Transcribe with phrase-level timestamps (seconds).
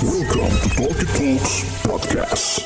[0.00, 1.52] Welcome to Talkie Talks
[1.84, 2.64] Podcast.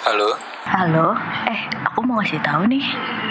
[0.00, 0.32] Halo,
[0.64, 1.12] Halo,
[1.44, 2.80] eh aku mau ngasih tahu nih,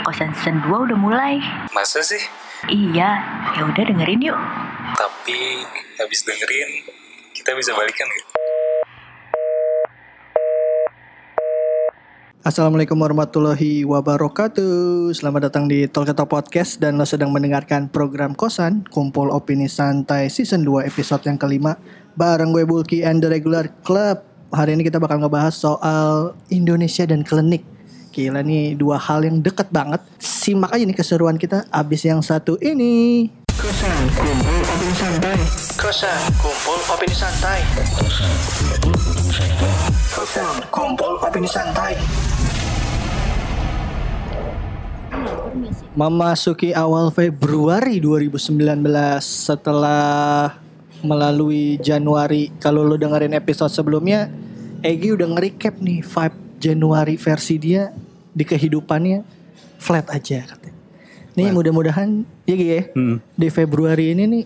[0.05, 1.41] kosan season 2 udah mulai.
[1.73, 2.21] masa sih?
[2.69, 3.09] Iya,
[3.57, 4.37] ya udah dengerin yuk.
[4.93, 5.65] Tapi
[5.97, 6.69] habis dengerin,
[7.33, 8.32] kita bisa balikan gitu.
[12.43, 15.15] Assalamualaikum warahmatullahi wabarakatuh.
[15.15, 20.59] Selamat datang di Tolketa Podcast Dan lo sedang mendengarkan program Kosan Kumpul Opini Santai Season
[20.59, 21.79] 2 episode yang kelima.
[22.19, 24.27] Bareng gue Bulky and the Regular Club.
[24.51, 27.63] Hari ini kita bakal ngebahas soal Indonesia dan klinik.
[28.11, 30.03] Gila nih dua hal yang deket banget.
[30.19, 33.31] Simak aja nih keseruan kita Abis yang satu ini.
[33.55, 35.39] Kosan Kumpul Opini Santai.
[35.79, 37.59] Kosan Kumpul Opini Santai.
[37.95, 38.31] Kosan
[38.83, 39.92] Kumpul Opini Santai
[45.97, 48.53] Memasuki awal Februari 2019
[49.25, 50.53] setelah
[51.01, 54.29] melalui Januari kalau lo dengerin episode sebelumnya
[54.85, 57.89] Egi udah nge-recap nih vibe Januari versi dia
[58.29, 59.25] di kehidupannya
[59.81, 60.77] flat aja katanya.
[61.33, 62.81] Nih mudah-mudahan ya ya,
[63.33, 64.43] di Februari ini nih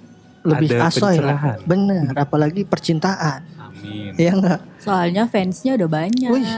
[0.48, 1.58] lebih Ada asoy pencerahan.
[1.60, 1.68] lah.
[1.68, 3.57] Bener, apalagi percintaan.
[3.88, 4.12] Amin.
[4.20, 4.60] Ya enggak?
[4.84, 6.30] Soalnya fansnya udah banyak.
[6.30, 6.52] Wih,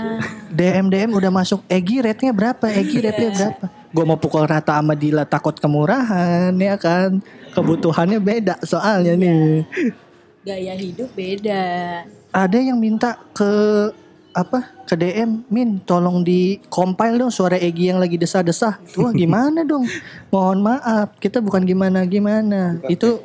[0.50, 1.62] DM DM udah masuk.
[1.70, 2.66] Egi rate-nya berapa?
[2.74, 3.66] Egi rate-nya berapa?
[3.90, 7.22] Gue mau pukul rata sama Dila takut kemurahan ya kan.
[7.54, 9.66] Kebutuhannya beda soalnya nih.
[10.46, 11.64] Gaya hidup beda.
[12.30, 13.50] Ada yang minta ke
[14.30, 14.78] apa?
[14.86, 18.78] Ke DM, Min, tolong di compile dong suara Egi yang lagi desah-desah.
[18.98, 19.86] Wah, gimana dong?
[20.34, 22.82] Mohon maaf, kita bukan gimana-gimana.
[22.90, 23.22] Itu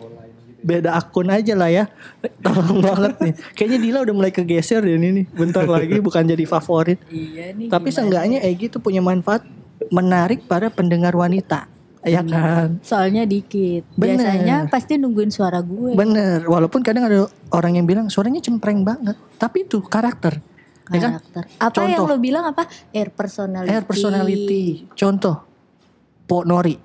[0.64, 1.84] beda akun aja lah ya.
[2.40, 3.34] Tolong banget nih.
[3.52, 5.24] Kayaknya Dila udah mulai kegeser deh ini nih.
[5.28, 6.98] Bentar lagi bukan jadi favorit.
[7.12, 7.68] Iya nih.
[7.68, 9.44] Tapi seenggaknya Egi tuh punya manfaat
[9.92, 11.68] menarik para pendengar wanita.
[12.04, 12.80] Ya kan?
[12.84, 13.84] Soalnya dikit.
[13.96, 14.20] Bener.
[14.20, 15.92] Biasanya pasti nungguin suara gue.
[15.96, 16.44] Bener.
[16.48, 19.16] Walaupun kadang ada orang yang bilang suaranya cempreng banget.
[19.36, 20.40] Tapi itu karakter.
[20.92, 21.12] Ya kan?
[21.16, 21.42] Karakter.
[21.60, 22.16] Apa yang Contoh.
[22.16, 22.68] lo bilang apa?
[22.92, 23.72] Air personality.
[23.72, 24.64] Air personality.
[24.92, 25.36] Contoh.
[26.28, 26.76] Po Nori.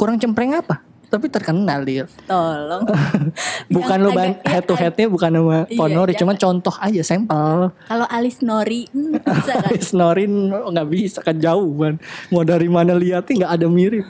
[0.00, 0.80] Kurang cempreng apa?
[1.14, 2.10] Tapi terkenal dia.
[2.26, 2.82] Tolong.
[3.74, 4.90] Bukan lo ban ya head to kan?
[4.90, 6.10] headnya bukan sama Po Iya, Nori.
[6.10, 6.18] jangan.
[6.18, 7.70] Cuma contoh aja sampel.
[7.70, 9.78] Kalau Alis Nori hmm, bisa kan?
[9.78, 11.94] Snorin nggak bisa kan jauh kan.
[12.34, 14.06] Mau dari mana lihatnya nggak ada mirip.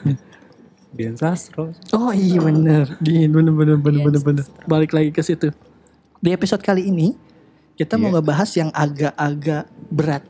[0.89, 1.75] Dian Sastro.
[1.91, 5.51] Oh iya bener Din bener bener bener Iya, bener bener Balik lagi ke situ
[6.23, 7.11] Di episode kali ini
[7.75, 10.23] Kita mau ngebahas yang agak-agak berat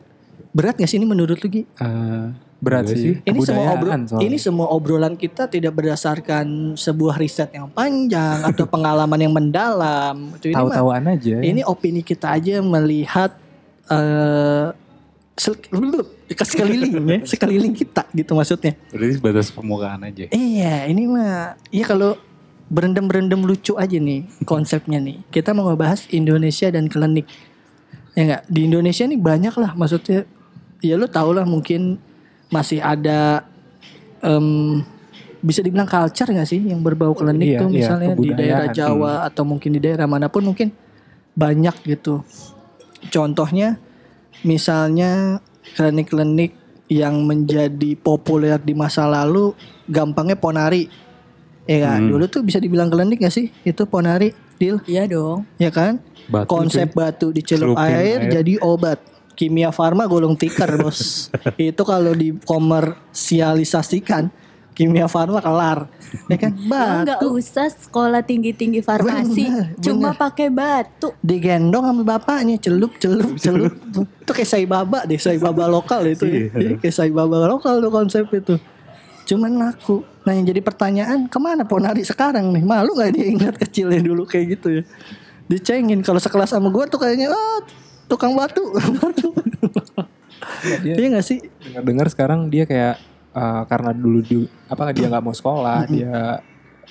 [0.58, 1.70] Berat gak sih ini menurut lu Gi?
[1.70, 2.28] Eh,
[2.58, 3.14] berat Enggak sih.
[3.22, 4.26] Ini semua, obro- Kebudayaan soalnya.
[4.26, 10.56] ini semua obrolan kita tidak berdasarkan sebuah riset yang panjang Atau pengalaman yang mendalam ini
[10.56, 11.36] tahu-tahuan aja.
[11.38, 13.36] Ini opini kita aja melihat
[13.86, 14.68] eh
[15.36, 20.32] ke sekeliling ya Sekeliling kita gitu maksudnya Berarti sebatas permukaan aja.
[20.32, 22.16] Iya, ini mah iya kalau
[22.66, 25.22] berendam-berendam lucu aja nih konsepnya nih.
[25.30, 27.30] Kita mau ngebahas Indonesia dan klinik.
[28.16, 28.42] Ya enggak?
[28.48, 30.26] Di Indonesia nih banyak lah maksudnya.
[30.80, 32.00] Ya lu tau lah mungkin
[32.50, 33.44] masih ada
[34.22, 34.82] em,
[35.40, 38.68] bisa dibilang culture nggak sih yang berbau klinik Iya, tuh iya, misalnya di daerah.
[38.74, 40.74] Jawa atau mungkin di daerah mana pun mungkin
[41.38, 42.26] banyak gitu.
[43.10, 43.78] Contohnya
[44.42, 45.38] misalnya
[45.78, 46.54] klinik-klinik
[46.86, 49.54] yang menjadi populer di masa lalu
[49.86, 50.90] gampangnya ponari.
[51.66, 52.06] Ya kan?
[52.06, 52.10] Hmm.
[52.14, 53.50] Dulu tuh bisa dibilang klinik gak sih?
[53.66, 55.50] Itu ponari, deal, Iya dong.
[55.58, 55.98] ya kan?
[56.26, 58.42] Batu Konsep batu dicelup air, air.
[58.42, 58.98] jadi obat.
[59.36, 61.28] Kimia farma gulung tikar, Bos.
[61.60, 64.32] Itu kalau dikomersialisasikan
[64.76, 65.88] kimia farma kelar.
[66.28, 66.52] Ya kan?
[66.56, 69.48] Batu usah sekolah tinggi-tinggi farmasi.
[69.48, 70.20] Bener, Cuma bener.
[70.20, 71.16] pakai batu.
[71.20, 73.74] digendong sama bapaknya celup celup celup
[74.24, 76.48] itu kayak sai baba deh sai baba lokal itu ya.
[76.52, 78.56] Iya, kayak sai baba lokal tuh konsep itu
[79.26, 83.54] cuman laku nah yang jadi pertanyaan ke mana ponari sekarang nih malu nggak dia ingat
[83.58, 84.84] kecilnya dulu kayak gitu ya
[85.46, 87.62] dicengin kalau sekelas sama gue tuh kayaknya ah
[88.06, 88.64] tukang batu.
[88.72, 89.28] Batu
[90.82, 91.40] dia iya nggak sih?
[91.82, 92.96] dengar sekarang dia kayak
[93.32, 96.42] eh, karena dulu di, apa dia nggak mau sekolah, dia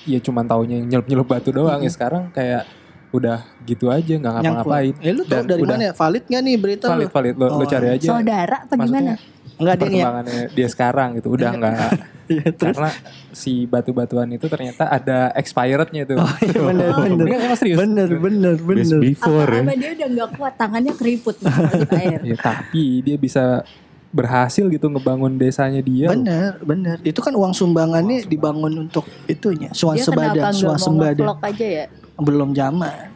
[0.03, 1.79] ya cuman taunya nyelup-nyelup batu doang.
[1.79, 2.67] Ya sekarang kayak
[3.09, 4.93] udah gitu aja nggak ngapa-ngapain.
[4.99, 5.75] eh lu tau dari udah.
[5.75, 5.93] mana ya?
[5.95, 7.13] Valid nggak nih berita Valid lu?
[7.15, 8.07] Valid lo, lo Oh, cari aja.
[8.11, 9.13] Saudara apa Maksudnya, gimana?
[9.55, 11.27] nggak dia yang perkembangannya dia sekarang gitu.
[11.31, 11.71] Udah nggak
[12.25, 12.91] Iya, terus karena
[13.29, 16.17] si batu-batuan itu ternyata ada expirednya tuh.
[16.17, 17.77] oh iya bener bener Iya, emang serius.
[17.77, 19.61] bener bener Best bener before ya.
[19.61, 22.19] Apa dia udah nggak kuat tangannya keriput masuk air.
[22.25, 23.61] Ya, tapi dia bisa
[24.09, 26.07] berhasil gitu ngebangun desanya dia.
[26.09, 26.97] Bener, bener.
[27.03, 31.23] Itu kan uang sumbangannya dibangun untuk itunya, Dia swasembada, kenapa nggak mau swasembada.
[31.43, 31.85] aja ya?
[32.15, 33.11] Belum zaman.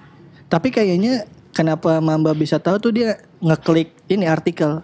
[0.52, 1.24] Tapi kayaknya
[1.56, 4.84] kenapa Mamba bisa tahu tuh dia ngeklik ini artikel.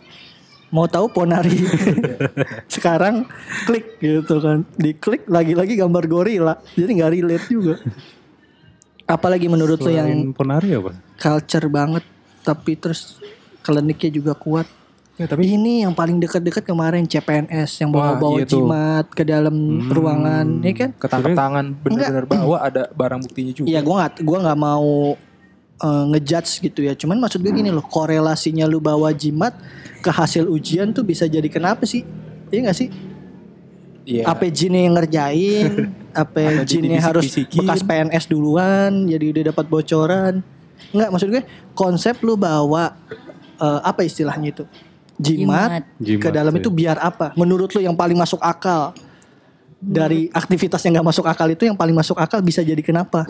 [0.75, 1.55] Mau tahu Ponari
[2.75, 3.23] sekarang
[3.63, 4.67] klik gitu kan.
[4.75, 6.59] Diklik lagi-lagi gambar gorila.
[6.75, 7.75] Jadi nggak relate juga.
[9.07, 10.91] Apalagi menurut lo yang ponari apa?
[11.15, 12.03] culture banget
[12.43, 13.21] tapi terus
[13.63, 14.67] kliniknya juga kuat.
[15.15, 19.55] Ya, tapi Ini yang paling dekat-dekat kemarin CPNS yang bawa-bawa iya jimat ke dalam
[19.87, 20.91] ruangan, ya kan?
[20.91, 23.67] ketangkep tangan bener-bener bawa ada barang buktinya juga.
[23.71, 25.15] Iya, gua nggak gua nggak mau
[25.79, 26.99] eh, ngejudge gitu ya.
[26.99, 29.55] Cuman maksud gue gini loh, korelasinya lu bawa jimat
[30.05, 32.05] ke hasil ujian tuh bisa jadi kenapa sih?
[32.53, 32.93] Iya gak sih?
[34.05, 34.29] Iya.
[34.29, 35.89] Apa jinnya yang ngerjain?
[36.13, 39.09] Apa jinnya harus bekas PNS duluan?
[39.09, 40.45] Jadi udah dapat bocoran?
[40.93, 41.43] Enggak, maksud gue
[41.73, 42.95] konsep lu bawa
[43.59, 44.63] eh, apa istilahnya itu?
[45.15, 47.31] Jimat, Jimat, ke dalam itu biar apa?
[47.39, 48.95] Menurut lu yang paling masuk akal?
[49.85, 53.21] Dari aktivitas yang gak masuk akal itu yang paling masuk akal bisa jadi kenapa?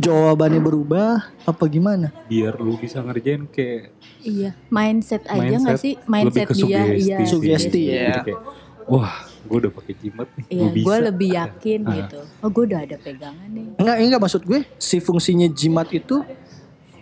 [0.00, 2.08] Jawabannya berubah apa gimana?
[2.24, 5.94] Biar lu bisa ngerjain kayak Iya, mindset aja mindset, nggak sih?
[6.04, 7.18] Mindset lebih ke dia, sugesti iya.
[7.24, 8.16] Sugesti, ya.
[8.24, 8.40] kayak,
[8.88, 9.12] Wah,
[9.44, 10.44] gue udah pakai jimat nih.
[10.48, 11.94] Iya, gue lebih yakin Ah.
[12.00, 12.18] gitu.
[12.40, 13.66] Oh, gue udah ada pegangan nih.
[13.76, 16.24] Enggak, enggak maksud gue si fungsinya jimat itu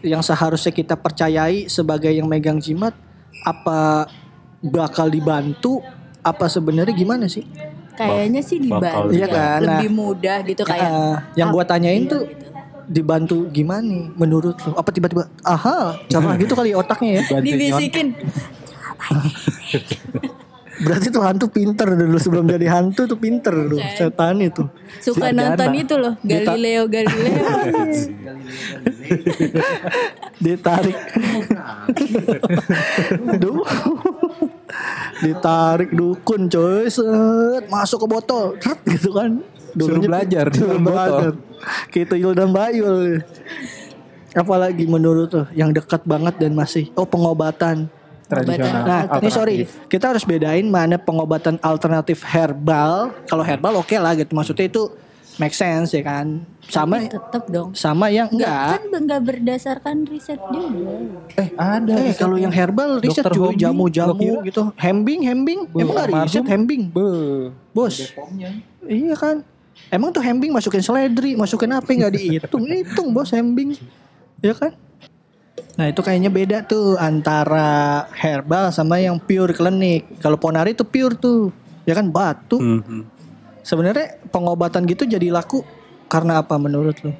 [0.02, 2.94] yang seharusnya kita percayai sebagai yang megang jimat
[3.42, 4.06] apa
[4.58, 5.82] bakal dibantu
[6.20, 7.46] apa sebenarnya gimana sih?
[7.98, 9.26] Kayaknya sih dibantu Iya ya.
[9.26, 9.82] kan, nah.
[9.82, 10.86] lebih mudah gitu kayak.
[10.86, 12.46] Eh, yang gua apa- tanyain iya, tuh gitu.
[12.86, 14.72] dibantu gimana nih menurut lo?
[14.78, 17.22] Apa tiba-tiba aha, cara gitu kali otaknya ya.
[17.44, 18.14] Dibisikin.
[20.78, 24.62] Berarti tuh hantu pinter dulu sebelum jadi hantu tuh pinter tuh setan itu.
[25.02, 25.58] Suka Sarjana.
[25.58, 27.34] nonton itu loh, Galileo Galileo.
[30.38, 30.94] ditarik
[33.42, 33.66] Duh.
[35.20, 36.86] Ditarik dukun coy.
[36.88, 38.44] Set masuk ke botol.
[38.58, 39.40] Tret, gitu kan.
[39.76, 40.96] Suruh belajar di dalam botol.
[40.96, 41.32] belajar.
[41.90, 43.22] Gitu Yuldan Bayul
[44.36, 47.88] apalagi menurut tuh yang dekat banget dan masih oh pengobatan.
[48.28, 48.84] Tradisional.
[48.84, 53.08] Nah, ini sorry, kita harus bedain mana pengobatan alternatif herbal.
[53.24, 54.92] Kalau herbal oke lah gitu, maksudnya itu
[55.38, 56.42] make sense ya kan.
[56.68, 57.72] Sama Tetep dong.
[57.72, 60.92] sama yang Enggak kan enggak berdasarkan riset juga.
[61.34, 61.94] Eh ada.
[62.04, 63.32] Eh, kalau yang herbal riset Dr.
[63.32, 64.62] cuy Hombing, jamu-jamu gitu.
[64.76, 65.60] Hembing, hembing.
[65.72, 66.26] Emang enggak almarhum.
[66.28, 67.08] riset hembing, Be.
[67.72, 68.12] bos.
[68.84, 69.36] Iya kan.
[69.88, 72.66] Emang tuh hembing masukin seledri, masukin apa enggak dihitung?
[72.68, 73.78] Hitung bos hembing.
[74.38, 74.76] Ya kan?
[75.74, 80.18] Nah itu kayaknya beda tuh antara herbal sama yang pure klinik.
[80.18, 81.54] Kalau ponari itu pure tuh,
[81.86, 82.58] ya kan batu.
[82.58, 83.17] Mhm.
[83.68, 85.60] Sebenarnya pengobatan gitu jadi laku
[86.08, 87.12] karena apa menurut lu?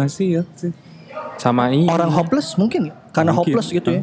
[0.00, 0.72] Hasil sih.
[1.36, 1.84] Sama ini.
[1.86, 2.94] Orang hopeless mungkin ya?
[3.10, 3.50] karena Mungkin.
[3.50, 4.02] hopeless gitu ya.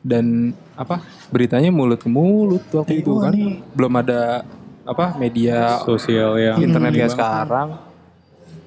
[0.00, 3.60] dan apa beritanya mulut ke mulut waktu itu Wah, kan nih.
[3.72, 4.44] belum ada
[4.84, 7.16] apa media Sosial yang internet kayak banget.
[7.16, 7.68] sekarang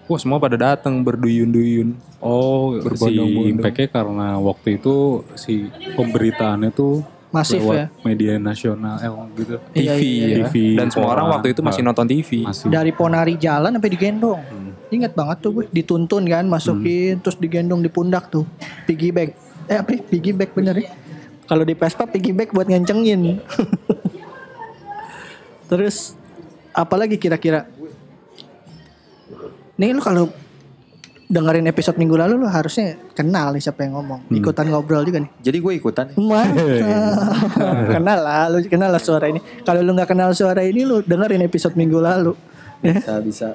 [0.06, 3.14] wah semua pada datang berduyun-duyun Oh, si
[3.48, 7.86] impact-nya karena waktu itu si pemberitaannya tuh Masif lewat ya.
[8.08, 9.56] media nasional eh, gitu.
[9.76, 12.72] Iya, TV iya, ya TV, dan semua orang waktu itu masih nonton TV Masih.
[12.72, 14.40] Dari ponari jalan sampai digendong.
[14.40, 14.72] Hmm.
[14.88, 18.48] Ingat banget tuh gue dituntun kan masukin terus digendong di pundak tuh.
[18.88, 19.36] Piggy bank.
[19.68, 19.92] Eh apa?
[19.92, 20.00] ya?
[20.08, 20.90] Piggy bank bener ya?
[21.48, 23.44] Kalau di Vespa piggy bank buat ngencengin.
[25.72, 26.16] terus
[26.72, 27.68] apalagi kira-kira?
[29.76, 30.32] Nih lu kalau
[31.28, 34.32] dengerin episode minggu lalu lu harusnya kenal nih siapa yang ngomong.
[34.32, 35.32] Ikutan ngobrol juga nih.
[35.44, 36.08] Jadi gue ikutan.
[37.94, 39.44] Kenal lah, lu kenal lah suara ini.
[39.68, 42.32] Kalau lu nggak kenal suara ini, lu dengerin episode minggu lalu.
[42.80, 43.50] Bisa bisa.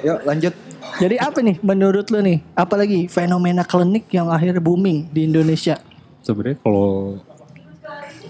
[0.00, 0.54] Yuk lanjut.
[0.96, 2.40] Jadi apa nih menurut lu nih?
[2.56, 5.76] Apalagi fenomena klinik yang akhirnya booming di Indonesia?
[6.24, 7.20] Sebenarnya kalau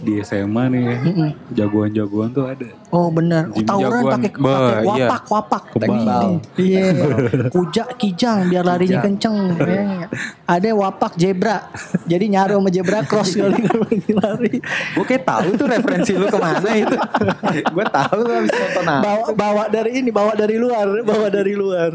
[0.03, 1.31] di SMA nih Mm-mm.
[1.53, 2.69] jagoan-jagoan tuh ada.
[2.93, 4.85] Oh benar, oh, tawuran pakai pakai iya.
[4.85, 5.63] wapak wapak.
[5.75, 6.23] Kebal.
[6.57, 6.85] Iya,
[7.55, 9.57] kuja kijang biar larinya kenceng.
[9.57, 10.09] Iya.
[10.45, 11.73] Ada wapak zebra,
[12.05, 14.55] jadi nyaru sama zebra cross kali lari.
[14.95, 16.97] Gue kayak tahu tuh referensi lu ke mana itu.
[17.75, 19.03] gue tahu lu habis nonton apa.
[19.03, 21.91] Bawa bawa dari ini, bawa dari luar, bawa dari luar.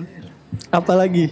[0.74, 1.31] Apalagi?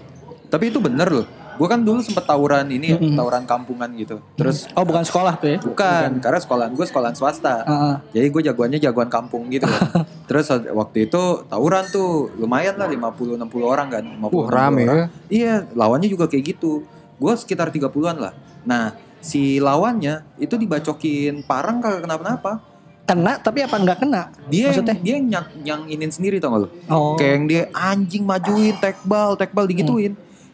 [0.49, 1.38] Tapi itu bener loh.
[1.59, 4.23] Gue kan dulu sempet tawuran ini ya, tawuran kampungan gitu.
[4.39, 5.59] Terus Oh bukan sekolah tuh ya?
[5.59, 7.67] bukan, karena sekolahan gue sekolahan swasta.
[7.67, 7.95] Heeh.
[8.15, 9.67] Jadi gue jagoannya jagoan kampung gitu.
[10.31, 14.03] Terus waktu itu tawuran tuh lumayan lah 50 60 orang kan.
[14.07, 14.95] 50 Wah, rame 60 orang.
[14.95, 15.07] ya.
[15.27, 16.87] Iya, lawannya juga kayak gitu.
[17.19, 18.33] Gue sekitar 30-an lah.
[18.63, 22.63] Nah, si lawannya itu dibacokin parang kagak kenapa-napa.
[23.03, 24.31] Kena tapi apa nggak kena?
[24.47, 24.95] Dia Maksudnya?
[24.95, 26.69] yang, dia yang nyang, nyanginin sendiri tau gak lu?
[26.87, 27.17] Oh.
[27.19, 30.13] Kayak yang dia anjing majuin, tekbal, tekbal digituin.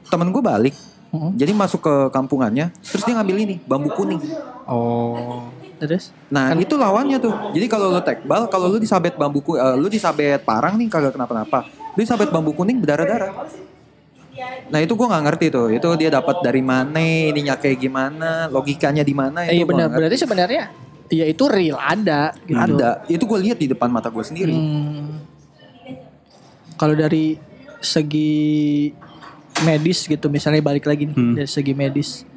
[0.10, 0.74] Temen gue balik.
[1.15, 1.31] Hmm.
[1.39, 4.19] Jadi masuk ke kampungannya, terus dia ngambil ini bambu kuning.
[4.67, 6.15] oh Terus?
[6.31, 7.36] Nah itu lawannya tuh.
[7.51, 11.15] Jadi kalau lu tekbal, kalau lu disabet bambu ku- eh, lu disabet parang nih kagak
[11.15, 11.67] kenapa-napa.
[11.95, 13.31] Lu disabet bambu kuning berdarah-darah.
[14.72, 15.67] Nah itu gua nggak ngerti tuh.
[15.72, 19.48] Itu dia dapat dari mana, ininya kayak gimana, logikanya di mana?
[19.48, 19.91] Iya benar.
[19.91, 20.72] Berarti sebenarnya
[21.12, 22.57] ya itu real ada gitu.
[22.57, 23.05] Ada.
[23.05, 24.55] Itu gue lihat di depan mata gue sendiri.
[24.55, 25.22] Hmm.
[26.75, 27.38] Kalau dari
[27.79, 28.89] segi
[29.62, 31.34] medis gitu misalnya balik lagi nih Hmm.
[31.34, 32.28] dari segi medis.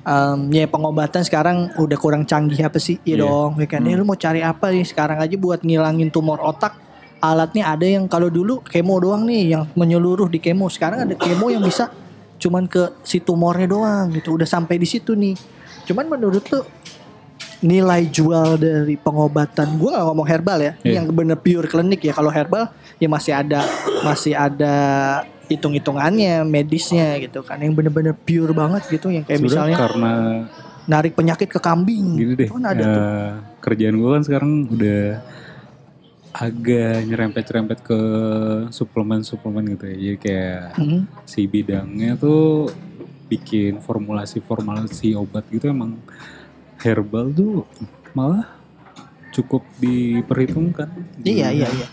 [0.00, 2.96] Em, ya pengobatan sekarang udah kurang canggih apa sih?
[3.02, 3.22] Iya Iya.
[3.22, 3.50] dong.
[3.56, 6.72] Ya kan, Eh, lu mau cari apa nih sekarang aja buat ngilangin tumor otak?
[7.20, 10.68] Alatnya ada yang kalau dulu kemo doang nih yang menyeluruh di kemo.
[10.68, 11.92] Sekarang ada kemo yang bisa
[12.40, 14.40] cuman ke si tumornya doang gitu.
[14.40, 15.36] Udah sampai di situ nih.
[15.84, 16.64] Cuman menurut lu
[17.60, 20.96] nilai jual dari pengobatan gue gak ngomong herbal ya Iya.
[20.96, 23.60] yang bener pure klinik ya kalau herbal ya masih ada
[24.00, 24.72] masih ada
[25.50, 30.12] hitung-hitungannya medisnya gitu kan yang bener-bener pure banget gitu yang kayak Sebenarnya misalnya karena
[30.86, 32.48] narik penyakit ke kambing gini deh.
[32.48, 33.30] kan ada tuh eh,
[33.60, 35.02] kerjaan gue kan sekarang udah
[36.30, 38.00] agak nyerempet-nyerempet ke
[38.70, 39.96] suplemen-suplemen gitu ya.
[39.98, 41.02] Jadi kayak Hmm.
[41.26, 42.70] si bidangnya tuh
[43.26, 45.98] bikin formulasi-formulasi obat gitu emang
[46.78, 47.66] herbal tuh
[48.10, 48.46] malah
[49.30, 50.90] cukup diperhitungkan.
[51.22, 51.86] iya iya iya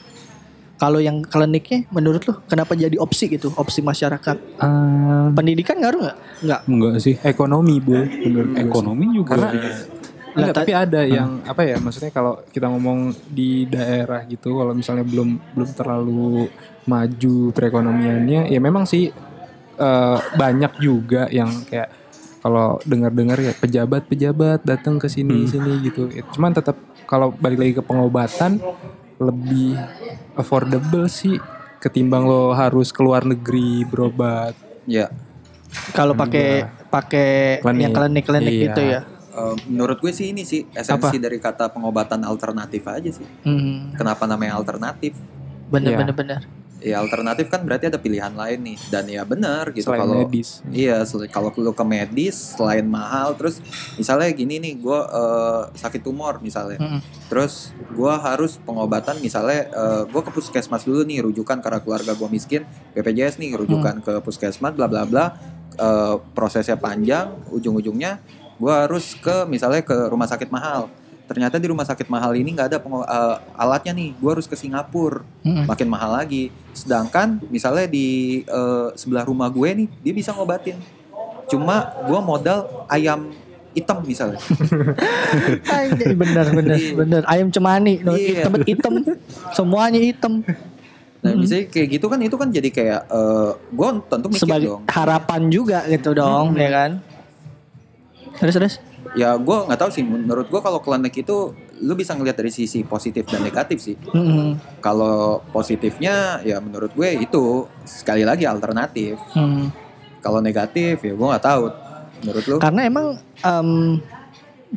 [0.77, 6.17] kalau yang kliniknya menurut lu kenapa jadi opsi gitu opsi masyarakat Ah, pendidikan ngaruh nggak
[6.45, 7.15] nggak enggak sih.
[7.21, 8.53] Ekonomi bu, menurut.
[8.57, 9.35] Ekonomi juga.
[9.35, 9.49] Karena
[10.37, 14.77] Enggak, Lah, tapi ada yang apa ya maksudnya kalau kita ngomong di daerah gitu kalau
[14.77, 16.45] misalnya belum belum terlalu
[16.85, 19.09] maju perekonomiannya ya memang sih
[19.77, 21.89] eh, banyak juga yang kayak
[22.37, 26.05] kalau dengar-dengar ya pejabat-pejabat datang ke sini sini gitu.
[26.13, 26.77] Ya, Cuman tetap
[27.09, 28.61] kalau balik lagi ke pengobatan
[29.17, 29.73] lebih
[30.33, 31.37] affordable sih
[31.77, 34.53] ketimbang lo harus keluar negeri berobat.
[34.85, 35.09] Ya,
[35.91, 37.81] kalau pakai pakai Klinik.
[37.83, 38.63] yang klinik-klinik Iya.
[38.65, 38.99] gitu ya
[39.37, 43.27] eh, menurut gue sih ini sih esensi dari kata pengobatan alternatif aja sih.
[43.43, 45.13] Hmm, Kenapa namanya alternatif?
[45.67, 45.99] bener Iya.
[45.99, 46.41] bener bener
[46.77, 50.61] Ya alternatif kan berarti ada pilihan lain nih dan ya benar gitu Selain kalau medis.
[50.69, 51.01] Iya,
[51.33, 53.57] kalau lu ke medis selain mahal, terus
[53.97, 54.99] misalnya gini nih, gue
[55.73, 57.01] sakit tumor misalnya, Mm-mm.
[57.33, 59.65] terus gue harus pengobatan misalnya
[60.05, 62.61] gue ke puskesmas dulu nih, rujukan karena keluarga gue miskin,
[62.93, 65.33] BPJS nih, rujukan ke puskesmas, bla bla bla,
[65.77, 68.17] Eh, prosesnya panjang, ujung-ujungnya
[68.57, 70.89] gue harus ke misalnya ke rumah sakit mahal.
[71.27, 75.21] Ternyata di rumah sakit mahal ini nggak ada eh, alatnya nih, gue harus ke Singapura
[75.43, 75.67] Mm-mm.
[75.67, 76.47] makin mahal lagi.
[76.71, 78.07] Sedangkan misalnya di
[78.41, 80.79] eh, sebelah rumah gue nih, dia bisa ngobatin.
[81.45, 83.27] Cuma gue modal ayam
[83.71, 84.39] hitam misalnya.
[86.17, 86.93] Bener bener Iya.
[86.95, 88.41] bener ayam cemani no, Iya.
[88.41, 88.93] hitam hitam
[89.51, 90.33] semuanya hitam
[91.17, 94.83] Nah, misalnya kayak gitu kan itu kan jadi kayak eh gue tentu mikir sebagai dong.
[94.87, 96.91] harapan juga gitu dong ya kan
[98.37, 98.73] terus terus
[99.15, 100.03] Ya gue nggak tahu sih.
[100.03, 103.95] Menurut gue kalau klinik itu lu bisa ngelihat dari sisi positif dan negatif sih.
[104.11, 104.57] Mm-mm.
[104.81, 109.15] Kalau positifnya ya menurut gue itu sekali lagi alternatif.
[109.31, 109.69] Hmm.
[110.19, 111.65] Kalau negatif ya gue nggak tahu.
[112.17, 112.57] Menurut lu?
[112.57, 114.01] karena emang em,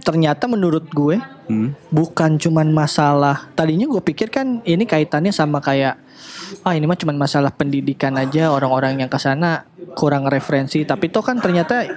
[0.04, 1.16] ternyata menurut gue
[1.50, 1.74] Hmm.
[1.90, 5.98] bukan cuman masalah tadinya gue pikir kan ini kaitannya sama kayak
[6.62, 9.66] ah ini mah cuman masalah pendidikan aja orang-orang yang ke sana
[9.98, 11.90] kurang referensi tapi itu kan ternyata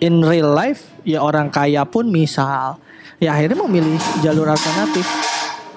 [0.00, 2.80] in real life ya orang kaya pun misal.
[3.20, 5.04] Ya akhirnya memilih jalur alternatif.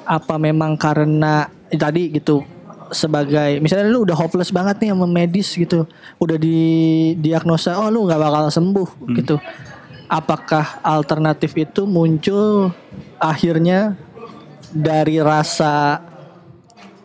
[0.04, 2.44] Apa memang karena eh, tadi gitu
[2.94, 5.90] sebagai misalnya lu udah hopeless banget nih sama medis gitu
[6.22, 6.62] udah di
[7.18, 9.36] diagnosa oh lu nggak bakal sembuh gitu.
[10.08, 12.70] Apakah alternatif itu muncul
[13.18, 13.98] akhirnya
[14.74, 16.02] dari rasa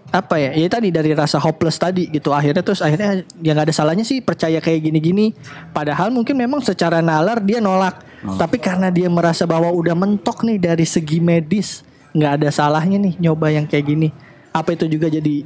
[0.09, 3.75] apa ya ya tadi dari rasa hopeless tadi gitu akhirnya terus akhirnya ya nggak ada
[3.77, 5.37] salahnya sih percaya kayak gini-gini.
[5.77, 8.09] Padahal mungkin memang secara nalar dia nolak
[8.41, 11.87] tapi karena dia merasa bahwa udah mentok nih dari segi medis
[12.17, 14.09] nggak ada salahnya nih nyoba yang kayak gini.
[14.51, 15.45] Apa itu juga jadi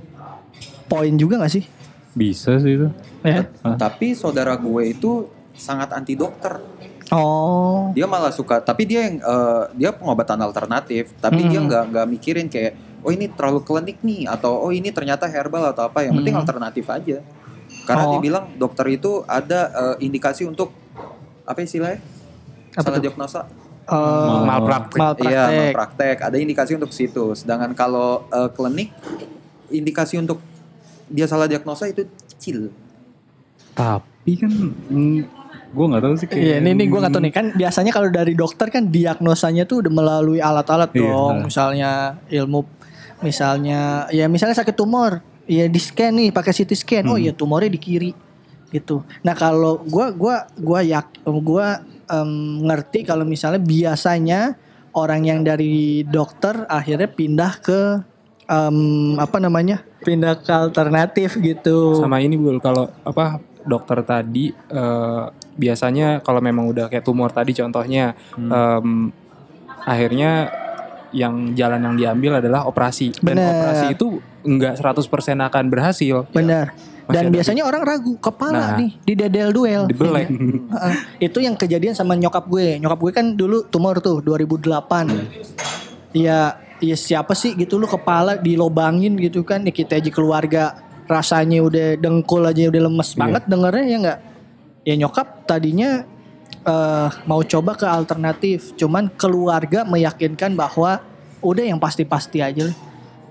[0.89, 1.65] poin juga nggak sih?
[2.17, 2.89] Bisa sih itu.
[3.25, 3.45] ya.
[3.77, 6.61] Tapi saudara gue itu sangat anti dokter.
[7.13, 11.69] Oh dia malah suka tapi dia yang eh, dia pengobatan alternatif tapi dia Hmm.
[11.69, 15.87] nggak nggak mikirin kayak oh ini terlalu klinik nih atau oh ini ternyata herbal atau
[15.87, 16.43] apa yang penting Hmm.
[16.43, 17.21] alternatif aja
[17.83, 18.11] karena Oh.
[18.11, 19.61] dia bilang dokter itu ada
[19.95, 20.73] eh, indikasi untuk
[21.43, 22.01] apa istilahnya
[22.73, 23.41] Apa salah diagnosa
[23.83, 24.97] eh, Malpraktek.
[24.97, 25.27] malpraktek.
[25.27, 28.89] iya praktek ada indikasi untuk situ sedangkan kalau eh, klinik
[29.69, 30.41] indikasi untuk
[31.07, 32.73] dia salah diagnosa itu kecil
[33.73, 34.53] Tapi kan
[35.73, 36.45] gue nggak tahu sih kayak.
[36.45, 39.81] Iya, ini nih gue gak tau nih kan biasanya kalau dari dokter kan diagnosanya tuh
[39.81, 41.01] udah melalui alat-alat Iya.
[41.01, 41.91] dong, misalnya
[42.29, 42.61] ilmu,
[43.21, 47.73] misalnya ya misalnya sakit tumor, ya di scan nih pakai CT scan, oh iya tumornya
[47.73, 48.13] di kiri,
[48.69, 49.01] gitu.
[49.25, 52.31] Nah kalau gue gua gua yak gua em,
[52.65, 54.41] ngerti kalau misalnya biasanya
[54.93, 57.81] orang yang dari dokter akhirnya pindah ke
[58.45, 58.79] em,
[59.17, 61.97] apa namanya pindah ke alternatif gitu.
[61.97, 67.53] Sama ini Bul, kalau apa dokter tadi eh, biasanya kalau memang udah kayak tumor tadi
[67.53, 69.13] contohnya em,
[69.83, 70.49] akhirnya
[71.13, 73.53] yang jalan yang diambil adalah operasi dan Bener.
[73.53, 74.07] operasi itu
[74.43, 75.05] enggak 100%
[75.45, 76.25] akan berhasil.
[76.33, 76.73] Benar.
[77.03, 77.35] Dan ada.
[77.35, 78.79] biasanya orang ragu kepala Nah.
[78.81, 79.83] nih di dedel duel.
[79.85, 80.33] Dibelek.
[80.33, 80.95] Heeh.
[81.21, 82.81] itu yang kejadian sama nyokap gue.
[82.81, 85.13] Nyokap gue kan dulu tumor tuh 2008.
[86.13, 89.61] Iya, iya siapa sih gitu lu kepala dilobangin gitu kan.
[89.63, 90.63] Ya kita aja keluarga
[91.05, 94.19] rasanya udah dengkul aja udah lemes banget dengernya ya enggak.
[94.83, 96.07] Ya nyokap tadinya
[96.63, 101.03] eh mau coba ke alternatif, cuman keluarga meyakinkan bahwa
[101.43, 102.77] udah yang pasti-pasti aja lah.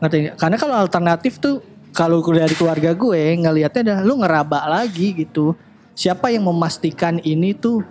[0.03, 0.36] Ngerti?
[0.36, 5.55] Karena kalau alternatif tuh kalau dari keluarga gue ngelihatnya dah lu ngeraba lagi gitu.
[5.96, 7.84] Siapa yang memastikan ini tuh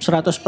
[0.00, 0.40] 100%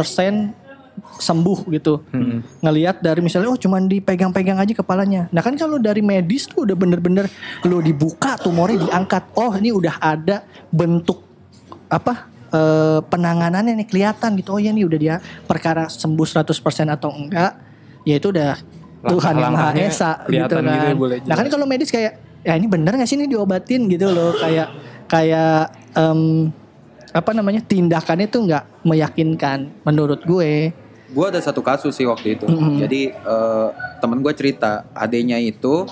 [1.20, 2.00] sembuh gitu.
[2.10, 2.42] Hmm.
[2.64, 5.28] Ngelihat dari misalnya oh cuman dipegang-pegang aja kepalanya.
[5.30, 7.28] Nah kan kalau dari medis tuh udah bener-bener
[7.64, 9.30] lu dibuka tumornya diangkat.
[9.36, 10.42] Oh ini udah ada
[10.72, 11.22] bentuk
[11.92, 14.54] apa eh, penanganannya nih kelihatan gitu.
[14.54, 16.46] Oh ya nih udah dia perkara sembuh 100%
[16.94, 17.52] atau enggak.
[18.06, 18.54] Ya itu udah
[19.04, 20.72] Tuhan yang Maha Esa gitu kelihatan kan.
[20.72, 23.84] gitu ya, boleh nah kan kalau medis kayak ya ini bener gak sih ini diobatin
[23.88, 24.68] gitu loh kayak
[25.08, 26.48] kayak em,
[27.14, 30.74] apa namanya tindakannya tuh nggak meyakinkan menurut gue.
[31.14, 32.42] Gue ada satu kasus sih waktu itu.
[32.50, 32.82] Mhm.
[32.82, 33.68] Jadi eh,
[34.02, 35.86] temen gue cerita adenya itu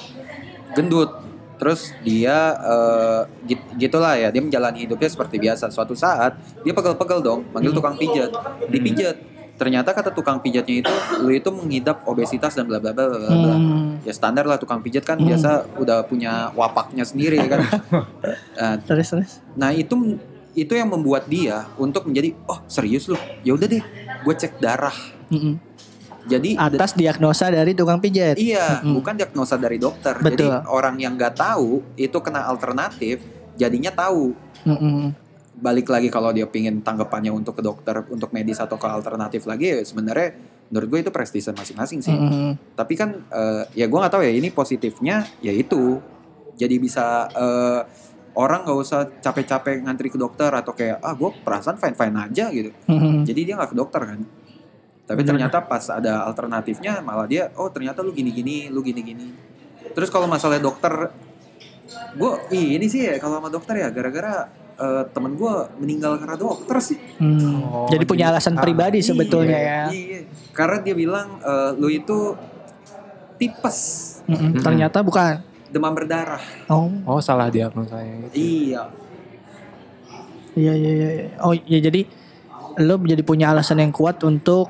[0.74, 1.21] gendut.
[1.62, 5.70] Terus dia eh, git- gitulah ya dia menjalani hidupnya seperti biasa.
[5.70, 8.34] Suatu saat dia pegel-pegel dong, manggil tukang pijat,
[8.66, 9.14] dipijat.
[9.52, 10.90] Ternyata kata tukang pijatnya itu
[11.22, 13.30] lu itu mengidap obesitas dan bla bla bla bla.
[13.30, 14.02] Hmm.
[14.02, 17.62] Ya standar lah tukang pijat kan biasa udah punya wapaknya sendiri kan.
[18.58, 19.30] Nah, Terus terus.
[19.54, 20.18] Nah itu
[20.52, 23.80] itu yang membuat dia untuk menjadi oh serius lu ya udah deh
[24.20, 24.92] gue cek darah
[25.32, 25.56] Mm-mm.
[26.22, 28.38] Jadi Atas diagnosa dari tukang pijat.
[28.38, 28.94] iya Mm-mm.
[28.94, 30.50] bukan diagnosa dari dokter Betul.
[30.50, 33.22] jadi orang yang nggak tahu itu kena alternatif
[33.54, 35.12] jadinya tahu Mm-mm.
[35.58, 39.70] balik lagi kalau dia pingin tanggapannya untuk ke dokter untuk medis atau ke alternatif lagi
[39.70, 40.34] ya sebenarnya
[40.68, 42.56] menurut gue itu prestise masing-masing sih Mm-mm.
[42.74, 46.00] tapi kan eh, ya gue nggak tahu ya ini positifnya ya itu
[46.54, 47.80] jadi bisa eh,
[48.32, 52.48] orang nggak usah capek-capek ngantri ke dokter atau kayak ah gue perasaan fine fine aja
[52.48, 53.28] gitu Mm-mm.
[53.28, 54.20] jadi dia nggak ke dokter kan
[55.12, 55.30] tapi Bener.
[55.36, 59.26] ternyata pas ada alternatifnya malah dia oh ternyata lu gini gini lu gini gini
[59.90, 61.12] terus kalau masalah dokter
[62.12, 66.76] gue ini sih ya kalau sama dokter ya gara-gara eh, temen gue meninggal karena dokter
[66.80, 67.60] sih Hmm.
[67.62, 68.62] Oh, Jadi punya alasan gitu.
[68.62, 69.82] pribadi sebetulnya Iya, ya.
[69.90, 70.20] iya.
[70.50, 72.34] karena dia bilang eh, lu itu
[73.36, 73.78] tipes
[74.24, 74.58] Mm-mm.
[74.58, 75.42] Ternyata bukan.
[75.68, 78.34] demam berdarah Oh, Oh salah diagnosanya gitu.
[78.34, 78.82] iya
[80.52, 81.28] iya iya iya.
[81.40, 82.04] Oh, ya jadi
[82.78, 84.68] lo jadi punya alasan yang kuat untuk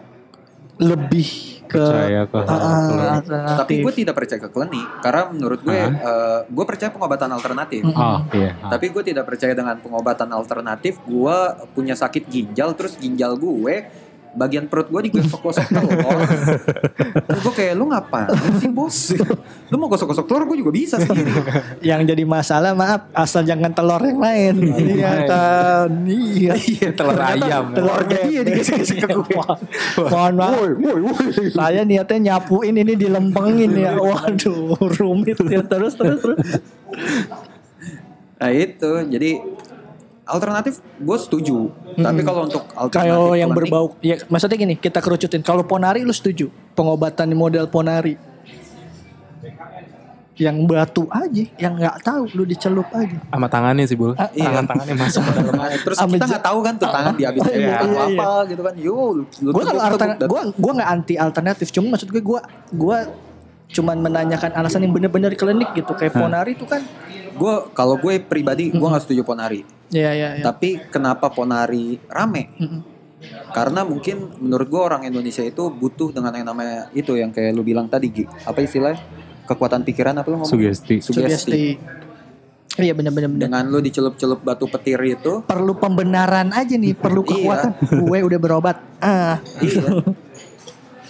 [0.82, 1.28] lebih
[1.64, 3.56] ke Percaya ke Ah, ah, alternatif.
[3.56, 8.20] tapi gue tidak percaya ke klinik karena menurut gue eh, gue percaya pengobatan alternatif Oh
[8.30, 8.52] iya.
[8.68, 11.00] Tapi gue tidak percaya dengan pengobatan alternatif.
[11.02, 11.32] Gue
[11.72, 13.88] punya sakit ginjal, terus ginjal gue
[14.32, 15.92] bagian perut gue digosok-gosok telur.
[17.42, 19.12] Gue kayak lu ngapain sih bos?
[19.68, 21.32] Lu mau gosok-gosok telur gue juga bisa sendiri.
[21.84, 24.54] yang jadi masalah maaf asal jangan telur yang lain.
[24.72, 25.90] Iya kan.
[26.08, 26.54] Iya.
[26.96, 27.76] telur ayam.
[27.76, 29.46] Telurnya dia digesek-gesek ke gue.
[30.00, 30.60] Mohon maaf.
[31.52, 33.92] Saya niatnya nyapuin ini dilempengin ya.
[33.96, 35.60] Waduh, rumit ya.
[35.60, 36.38] Terus terus terus.
[38.42, 39.38] Nah itu, jadi
[40.22, 41.70] alternatif gue setuju.
[41.98, 45.42] Tapi kalau untuk alternatif Kayak yang klinik, berbau ya maksudnya gini, kita kerucutin.
[45.42, 46.48] Kalau ponari lu setuju?
[46.72, 48.14] Pengobatan model ponari.
[50.32, 53.20] Yang batu aja, yang nggak tahu lu dicelup aja.
[53.28, 54.16] Sama tangannya sih bul.
[54.16, 54.48] Ah, iya.
[54.48, 55.54] Tangan tangannya masuk ke dalam.
[55.84, 58.02] Terus Sama kita nggak tahu kan tuh tangan dia habis Oh, iya, iya, iya.
[58.16, 58.74] apa gitu kan.
[58.80, 62.40] Yo, lu gue kalau gue gue nggak anti alternatif cuma maksud gue gue
[62.72, 62.98] gue
[63.72, 66.84] cuman menanyakan alasan yang bener-bener klinik gitu kayak ponari itu kan
[67.32, 69.64] gue kalau gue pribadi gue nggak setuju ponari.
[69.92, 72.48] Ya ya ya Tapi kenapa ponari rame?
[72.56, 72.80] Mm-mm.
[73.52, 77.62] Karena mungkin menurut gua orang Indonesia itu butuh dengan yang namanya itu yang kayak lu
[77.62, 78.24] bilang tadi Gi.
[78.42, 78.98] Apa istilahnya?
[79.44, 80.50] Kekuatan pikiran apa lu ngomong?
[80.50, 80.98] Sugesti.
[80.98, 81.76] Sugesti.
[82.80, 83.42] iya bener-bener bener.
[83.46, 87.30] Dengan lu dicelup-celup batu petir itu, perlu pembenaran aja nih perlu Iya.
[87.36, 89.84] kekuatan gue udah berobat ah iya.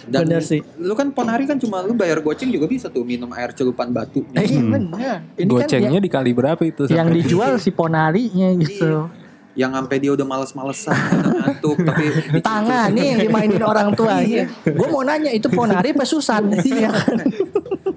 [0.03, 0.59] Dan Bener sih.
[0.77, 4.27] lu kan ponari kan cuma lu bayar goceng juga bisa tuh minum air celupan batu.
[4.35, 5.17] eh, iya bener.
[5.39, 6.83] Ini Gocengnya kan dikali berapa itu?
[6.91, 9.07] yang, dijual si ponarinya gitu.
[9.53, 10.97] Yang sampai dia udah males-malesan,
[11.45, 12.05] ngantuk, tapi
[12.41, 16.49] tangan nih yang dimainin orang tuanya gue mau nanya itu ponari apa susan?
[16.65, 16.89] Iya.
[16.89, 17.21] kan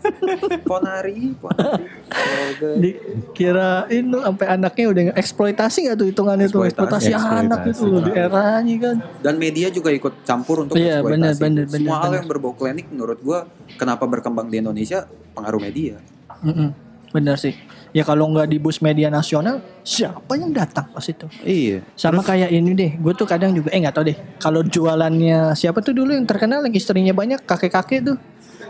[0.68, 1.84] ponari, ponari.
[2.76, 7.42] Dikirain lu sampai anaknya udah eksploitasi gak tuh hitungannya tuh eksploitasi Eksploitasi.
[7.42, 11.12] anak itu di eranya kan Dan media juga ikut campur untuk Iya, eksploitasi.
[11.12, 12.16] bener, bener, Semua bener, hal bener.
[12.16, 13.38] yang berbau klinik menurut gua
[13.74, 16.00] kenapa berkembang di Indonesia pengaruh media.
[16.40, 16.70] Mm-mm.
[17.08, 17.54] Bener sih.
[17.90, 21.24] Ya kalau nggak di bus media nasional, siapa yang datang pas itu?
[21.40, 21.80] Iya.
[21.94, 24.12] Sama kayak ini deh, gue tuh kadang juga, eh nggak tau deh.
[24.36, 28.16] Kalau jualannya siapa tuh dulu yang terkenal yang istrinya banyak, kakek-kakek tuh.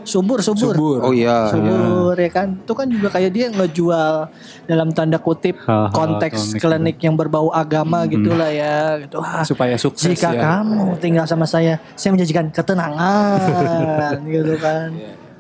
[0.07, 0.73] Subur, subur.
[0.73, 0.99] Subur.
[1.03, 1.51] Oh iya.
[1.51, 2.55] Subur ya kan.
[2.57, 4.31] Itu kan juga kayak dia ngejual
[4.65, 9.19] dalam tanda kutip Hal-hal konteks klinik klinik yang berbau agama gitulah ya gitu.
[9.19, 10.41] Ah, Supaya sukses jika ya.
[10.41, 14.95] kamu tinggal sama saya, saya menjanjikan ketenangan gitu kan.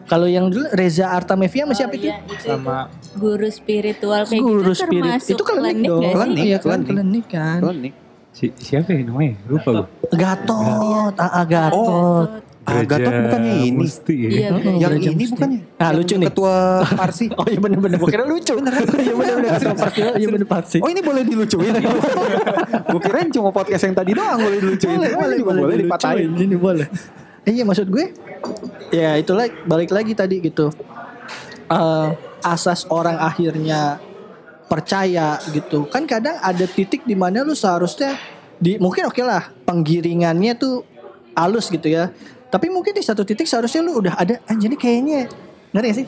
[0.07, 2.07] Kalau yang dulu Reza Artamevia sama siapa itu?
[2.07, 5.02] Iya, itu Sama guru spiritual kayak Guru gitu spirit.
[5.02, 6.02] termasuk Itu klinik klinik dong.
[6.14, 6.87] Klinik, Iya kan klinik.
[6.87, 7.59] klinik kan.
[7.59, 7.94] Klinik.
[8.31, 9.35] Si, siapa ya namanya?
[9.48, 9.87] Lupa gue.
[10.14, 12.29] Gatot, ah, ah, Gatot.
[12.66, 13.79] Ah, Gatot bukannya ini.
[13.79, 14.29] Musti ya.
[14.29, 15.33] Iya, Oh, Yang Gereja ini Musti.
[15.33, 15.61] bukannya?
[15.72, 16.26] Ah, Yang lucu nih.
[16.29, 16.55] Ketua
[17.00, 17.24] Parsi.
[17.31, 18.55] Oh iya bener-bener Gue kira lucu
[19.07, 21.72] Iya bener-bener Ketua Parsi Iya bener Parsi Oh ini boleh dilucuin.
[22.90, 24.98] Gue kirain cuma podcast yang tadi doang boleh dilucuin.
[24.98, 26.29] boleh, boleh, boleh, boleh dipatahin.
[26.35, 26.87] Ini boleh.
[27.42, 28.11] Eh, iya maksud gue,
[28.90, 30.66] ya itulah balik lagi tadi gitu.
[31.64, 32.09] Eh,
[32.42, 34.02] asas orang akhirnya
[34.66, 35.87] percaya gitu.
[35.87, 38.18] Kan kadang ada titik di mana lu seharusnya
[38.57, 40.83] di mungkin oke lah penggiringannya tuh
[41.33, 42.11] halus gitu ya.
[42.47, 45.21] Tapi mungkin di satu titik seharusnya lu udah ada anjir ini kayaknya
[45.75, 46.07] ngerti gak sih?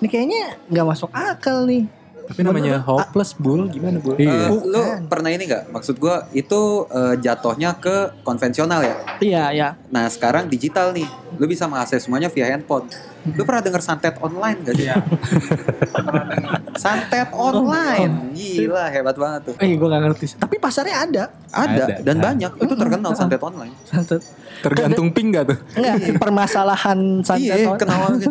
[0.00, 0.42] Ini kayaknya
[0.72, 1.84] nggak masuk akal nih.
[2.30, 4.14] Tapi namanya hopeless bull gimana bull?
[4.14, 4.48] Iya.
[4.48, 5.74] Eh, lu pernah ini nggak?
[5.74, 8.94] Maksud gue itu eh, jatuhnya ke konvensional ya.
[9.18, 9.68] Iya ya.
[9.90, 12.86] Nah sekarang digital nih, lu bisa mengakses semuanya via handphone.
[13.34, 14.86] Lu pernah denger santet online gak sih?
[16.82, 19.54] santet online, gila hebat banget tuh.
[19.60, 20.24] Eh gue gak ngerti.
[20.38, 21.24] Tapi pasarnya ada.
[21.50, 22.24] Ada, Ada, dan ada.
[22.30, 23.74] banyak itu terkenal santet online.
[23.84, 24.22] Santet.
[24.60, 25.58] Tergantung ping gak tuh?
[25.76, 27.64] Enggak, permasalahan santet.
[27.64, 28.30] Iya, kenal gitu.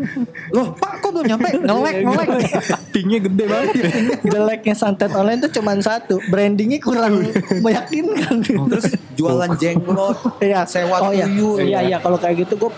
[0.54, 1.50] Loh, Pak, kok belum nyampe?
[1.58, 2.28] Ngelek, ngelek.
[2.94, 3.74] Pingnya gede banget.
[4.26, 7.26] Jeleknya santet online tuh cuma satu, brandingnya kurang
[7.66, 8.46] meyakinkan.
[8.46, 11.26] Terus jualan jenglot, Iya, sewa oh, iya.
[11.26, 11.66] tuyul.
[11.66, 12.72] Iya, iya kalau kayak gitu gue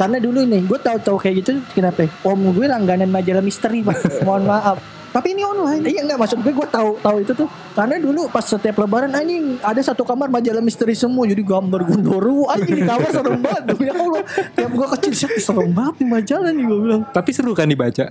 [0.00, 2.08] karena dulu nih gue tahu-tahu kayak gitu kenapa?
[2.08, 2.10] ya?
[2.24, 4.24] Om gue langganan majalah misteri, Pak.
[4.24, 4.78] Mohon maaf.
[5.10, 5.82] Tapi ini online.
[5.84, 9.58] Iya enggak maksud gue gue tahu tahu itu tuh karena dulu pas setiap lebaran anjing
[9.60, 13.86] ada satu kamar majalah misteri semua jadi gambar Gundoro anjing di kamar serem banget demi
[13.88, 14.22] Allah.
[14.52, 17.02] Tiap gue kecil "Set, serem banget nih majalah nih gue bilang.
[17.06, 18.06] Tapi seru kan dibaca?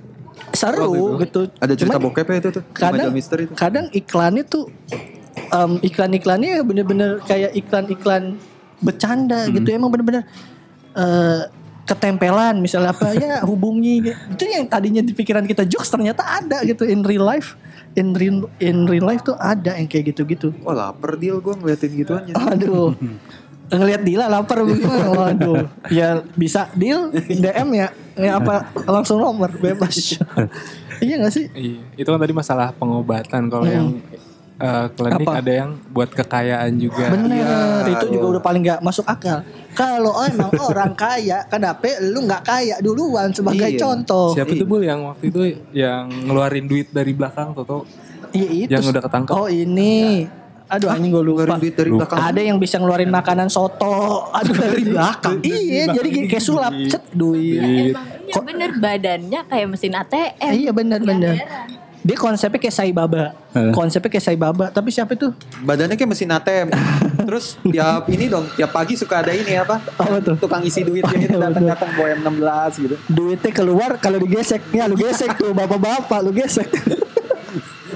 [0.52, 1.48] Seru gitu.
[1.58, 3.54] Ada cerita Cuman- bokep ya itu tuh, di kadang majalah misteri itu.
[3.54, 4.64] kadang iklannya tuh
[5.50, 8.36] em, iklan-iklannya bener-bener kayak iklan-iklan
[8.80, 9.56] bercanda Hmm.
[9.56, 10.24] gitu emang bener-bener
[10.92, 11.42] eh,
[11.90, 14.14] ketempelan misalnya apa ya hubungi.
[14.30, 16.86] Itu yang tadinya di pikiran kita jokes ternyata ada gitu.
[16.86, 17.58] In real life
[17.98, 20.54] in real in real life tuh ada yang kayak gitu-gitu.
[20.62, 22.34] Wah lapar deal gue ngeliatin gituannya.
[22.38, 22.94] aduh.
[23.70, 25.70] Ngelihat Dila lapar gimana waduh.
[25.94, 26.70] Ya bisa.
[26.74, 27.88] Deal DM ya.
[28.18, 29.98] Ya apa langsung nomor bebas.
[31.00, 31.48] Iya gak sih?
[31.56, 31.80] Iya.
[31.96, 33.48] Itu kan tadi masalah pengobatan.
[33.48, 34.04] Kalau yang
[34.60, 35.40] eh, klinik Apa?
[35.40, 37.06] ada yang buat kekayaan juga.
[37.10, 37.40] Bener,
[37.82, 38.34] Iya, itu juga iya.
[38.36, 39.40] udah paling nggak masuk akal.
[39.72, 43.80] Kalau emang orang kaya, kenapa lu nggak kaya duluan sebagai Iya.
[43.80, 44.36] contoh?
[44.36, 45.42] Siapa tuh Bul yang waktu itu
[45.72, 47.88] yang ngeluarin duit dari belakang Toto?
[48.30, 48.70] Iya itu.
[48.70, 49.34] Yang udah ketangkep.
[49.34, 50.28] Oh ini.
[50.70, 51.50] Aduh anjing gue lupa.
[51.50, 52.00] Ngeluarin duit dari Lupa.
[52.06, 52.20] belakang.
[52.30, 54.30] Ada yang bisa ngeluarin makanan soto.
[54.30, 55.42] Aduh dari belakang.
[55.42, 56.70] iya, jadi gini kayak sulap.
[56.86, 57.58] Cet duit.
[57.58, 57.96] Duit.
[58.30, 60.52] Emangnya bener badannya kayak mesin ATM.
[60.54, 61.00] Iya benar.
[62.10, 63.38] Dia konsepnya kayak Sai Baba.
[63.54, 63.70] Eh.
[63.70, 64.74] Konsepnya kayak Sai Baba.
[64.74, 65.30] Tapi siapa itu?
[65.62, 66.74] Badannya kayak mesin ATM.
[67.30, 69.78] Terus tiap ini dong, tiap pagi suka ada ini apa?
[69.78, 70.34] Apa tuh?
[70.42, 72.96] Tukang isi duitnya itu datang-datang bawa M16 gitu.
[73.14, 74.74] Duitnya keluar kalau digesek.
[74.74, 76.66] Ya lu gesek tuh bapak-bapak lu gesek.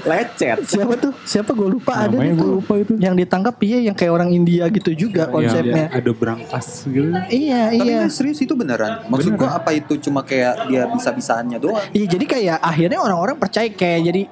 [0.04, 0.58] Lecet.
[0.68, 1.12] siapa tuh?
[1.24, 2.92] Siapa gue lupa ada Namanya nih gue lupa itu.
[3.00, 5.88] Yang ditangkap iya yang kayak orang India gitu juga konsepnya.
[5.88, 7.10] Yang ada berangkas gitu.
[7.32, 8.00] Iya Tapi iya.
[8.04, 9.08] ini serius itu beneran.
[9.08, 11.84] Maksud gua apa itu cuma kayak dia bisa-bisaannya doang.
[11.90, 14.22] Iya jadi kayak akhirnya orang-orang percaya kayak jadi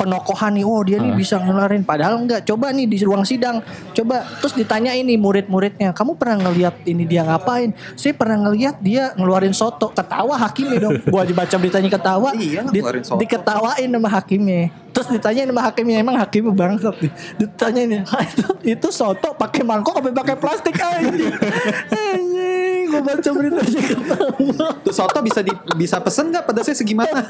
[0.00, 3.60] penokohan nih oh dia nih bisa ngelarin padahal enggak coba nih di ruang sidang.
[3.92, 7.76] Coba terus ditanya ini murid-muridnya kamu pernah ngelihat ini dia ngapain?
[8.00, 9.92] Saya pernah ngelihat dia ngeluarin soto.
[9.92, 10.96] Ketawa hakimnya dong.
[11.12, 12.32] Gua dibaca beritanya ketawa.
[12.32, 13.20] Iya, di- soto.
[13.20, 14.72] diketawain sama hakimnya.
[14.90, 17.12] Terus ditanya sama hakimnya emang hakimnya bangsat nih?
[17.36, 21.30] Ditanya "Ah, itu, itu soto pakai mangkok apa pakai plastik anjing
[22.90, 27.22] gua baca beritanya ketawa Tuh soto bisa di, bisa pesen nggak pedasnya segimana?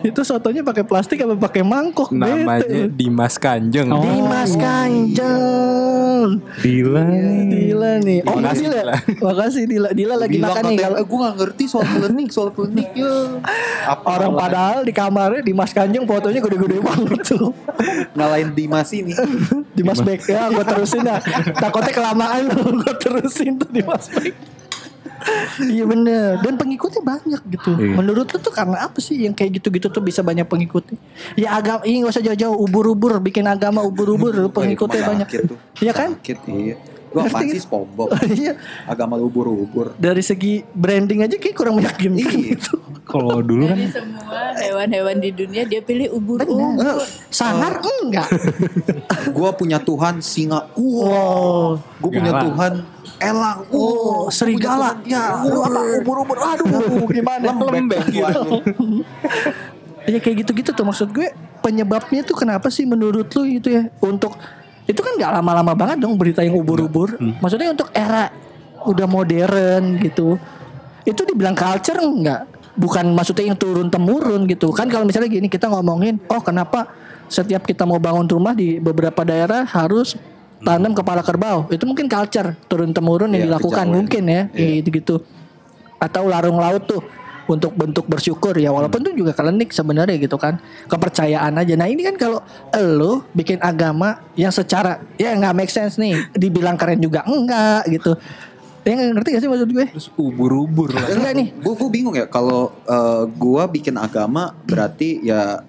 [0.00, 2.88] itu sotonya pakai plastik apa pakai mangkok Namanya bete.
[2.90, 3.92] Dimas Kanjeng.
[3.92, 4.00] Oh.
[4.00, 7.48] Dimas Kanjeng Dila nih.
[7.48, 8.94] Dila nih Oh Makasih, Dila Dila.
[9.20, 12.48] Makasih Dila Dila lagi Bilang makan nih kalau "Eh, gua gak ngerti soal klinik, soal
[12.50, 13.12] klinik ya.
[13.86, 17.52] Apa Orang padahal di kamarnya Dimas Kanjeng fotonya gede-gede banget tuh
[18.12, 19.12] ngalahin Dimas ini.
[19.70, 21.20] Dimas Beck ya gue terusin dah
[21.56, 24.32] Takutnya kelamaan gue terusin tuh Dimas Beck
[25.60, 27.92] Iya bener Dan pengikutnya banyak gitu Iya.
[27.94, 30.96] Menurut lu tuh karena apa sih Yang kayak gitu-gitu tuh bisa banyak pengikutnya
[31.36, 35.28] Ya agama Ini gak usah jauh-jauh Ubur-ubur Bikin agama ubur-ubur Pengikutnya banyak.
[35.76, 36.74] Iya kan Sakit, iya.
[37.10, 38.08] Lu apaan sih SpongeBob?
[38.40, 38.54] Iya
[38.86, 39.98] Agama ubur-ubur.
[39.98, 42.54] Dari segi branding aja kayak kurang meyakinkan Iya.
[42.56, 42.79] gitu
[43.10, 47.02] kalau dulu kan Dari semua hewan-hewan di dunia dia pilih ubur-ubur.
[47.28, 48.30] Sangar enggak?
[49.36, 50.70] Gue punya Tuhan singa.
[50.78, 51.02] Wow.
[51.02, 51.66] Wow.
[52.00, 52.44] Gue punya Galang.
[52.46, 52.72] Tuhan
[53.20, 53.58] elang.
[53.74, 54.96] Oh, serigala.
[55.04, 56.38] Ya, lu apa ubur-ubur?
[56.40, 57.50] Aduh, gimana?
[57.52, 58.64] Lembek lu.
[60.08, 61.28] Ya kayak gitu-gitu tuh maksud gue
[61.60, 64.32] penyebabnya tuh kenapa sih menurut lu itu ya untuk
[64.88, 67.14] itu kan nggak lama-lama banget dong berita yang ubur-ubur.
[67.38, 68.32] Maksudnya untuk era
[68.88, 70.40] udah modern gitu.
[71.06, 72.49] Itu dibilang culture enggak?
[72.78, 74.70] Bukan maksudnya yang turun temurun gitu.
[74.70, 76.86] Kan kalau misalnya gini kita ngomongin, oh kenapa
[77.26, 80.14] setiap kita mau bangun rumah di beberapa daerah harus
[80.62, 81.66] tanam kepala kerbau.
[81.70, 83.96] Itu mungkin culture turun temurun yang Iya, dilakukan kejawen.
[83.96, 85.14] mungkin ya, kayak gitu-gitu.
[86.00, 87.02] Atau larung laut tuh
[87.50, 92.06] untuk bentuk bersyukur ya walaupun itu juga klinik sebenarnya gitu kan kepercayaan aja nah ini
[92.06, 92.38] kan kalau
[92.78, 98.14] lo bikin agama yang secara ya nggak make sense nih dibilang keren juga enggak gitu
[98.80, 101.04] ya nggak ngerti gak sih maksud gue Terus ubur-ubur lah.
[101.12, 105.60] enggak nih Gue gue bingung ya kalau eh, gua bikin agama berarti ya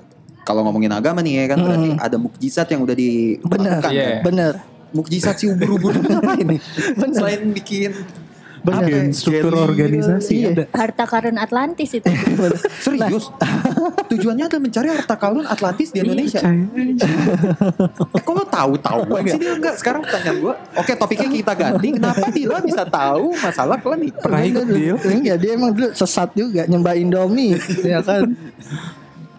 [0.41, 3.91] kalau ngomongin agama nih ya kan berarti ada mukjizat yang udah bener dilakukan.
[3.91, 4.05] Iya.
[4.07, 4.23] kan?
[4.23, 4.53] bener
[4.91, 6.59] Mukjizat si ubur-ubur itu apa ini?
[6.99, 7.15] Bener.
[7.15, 7.95] Selain bikin
[8.61, 10.49] bener bikin struktur jelly organisasi Iya.
[10.53, 10.63] ada.
[10.77, 12.05] Harta karun Atlantis itu.
[12.85, 13.33] serius.
[14.11, 16.41] Tujuannya adalah mencari harta karun Atlantis di Indonesia.
[18.11, 19.75] Eh, kok lo tahu-tahu sih dia enggak?
[19.79, 20.53] Sekarang pertanyaan gue.
[20.77, 21.87] Oke, topiknya kita ganti.
[21.95, 24.13] Kenapa Dila bisa tahu masalah klinik?
[24.19, 24.95] Pernah ikut deal?
[24.99, 28.29] Enggak dia emang dulu sesat juga nyembah Indomie ya kan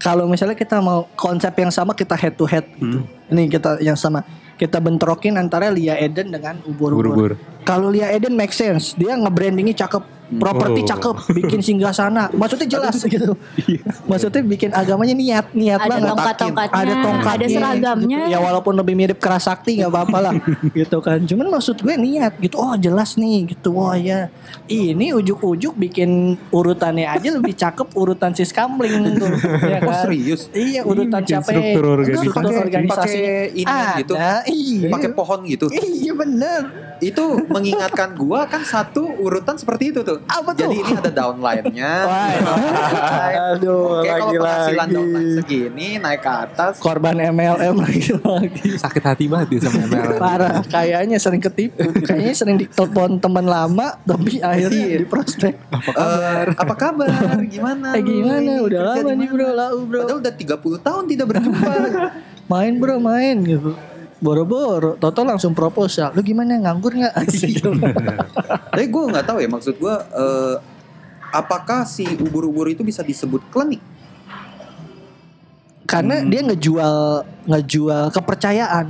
[0.02, 3.06] kalau misalnya kita mau konsep yang sama kita head to head gitu.
[3.30, 4.26] Ini kita yang sama.
[4.62, 7.34] Kita bentrokin antara Lia Eden dengan ubur-ubur.
[7.66, 10.88] Kalau Lia Eden make sense, dia nge-brandingnya cakep, properti Oh.
[10.88, 12.28] cakep, bikin singgah sana.
[12.30, 13.34] Maksudnya jelas gitu.
[14.04, 16.08] Maksudnya bikin agamanya niat, niat Ada banget.
[16.08, 18.18] tongkat-tongkatnya, ada tongkatnya, ada seragamnya.
[18.22, 18.32] gitu.
[18.32, 20.34] Ya walaupun lebih mirip keras sakti nggak apa-apa lah,
[20.78, 21.20] gitu kan.
[21.20, 22.56] Cuman maksud gue niat gitu.
[22.56, 23.74] Oh jelas nih, gitu.
[23.74, 24.28] Wah ya,
[24.66, 26.10] ini ujuk-ujuk bikin
[26.48, 29.32] urutannya aja lebih cakep urutan sis kamling tuh.
[29.64, 30.02] ya Oh, kan?
[30.02, 30.46] serius?
[30.50, 31.48] Iya urutan siapa?
[31.48, 32.20] struktur organisasi.
[32.22, 33.18] Struktur Pakai- organisasi.
[33.18, 34.14] pakai ini gitu.
[34.14, 34.88] Iya.
[34.88, 35.66] Pakai pohon gitu.
[35.68, 36.60] Iya bener.
[37.02, 40.22] Itu mengingatkan gua kan satu urutan seperti itu tuh.
[40.30, 40.70] Apa tuh?
[40.70, 41.92] Jadi ini ada downline-nya.
[43.52, 44.94] Aduh, Oke, kalau penghasilan lagi-lagi.
[44.94, 46.78] downline segini naik ke atas.
[46.78, 48.68] Korban MLM lagi lagi.
[48.78, 50.18] Sakit hati banget dia sama MLM.
[50.22, 51.90] Parah, kayaknya sering ketipu.
[52.06, 55.54] Kayaknya sering ditelepon teman lama, tapi akhirnya di prospek.
[55.74, 57.10] Eh, apa kabar?
[57.42, 57.98] Gimana?
[57.98, 58.52] Eh gimana?
[58.62, 60.00] Udah lama nih bro, lau bro.
[60.06, 61.72] Padahal udah 30 tahun tidak berjumpa.
[62.52, 63.72] Main bro, main gitu.
[64.22, 66.14] Boro-boro, Toto langsung proposal.
[66.14, 67.14] Lu gimana nganggur nggak?
[67.42, 67.74] Gitu.
[68.70, 69.94] Tapi gue nggak tahu ya maksud gue.
[69.98, 70.56] eh,
[71.34, 73.82] apakah si ubur-ubur itu bisa disebut klinik?
[75.90, 78.86] Karena dia ngejual ngejual kepercayaan.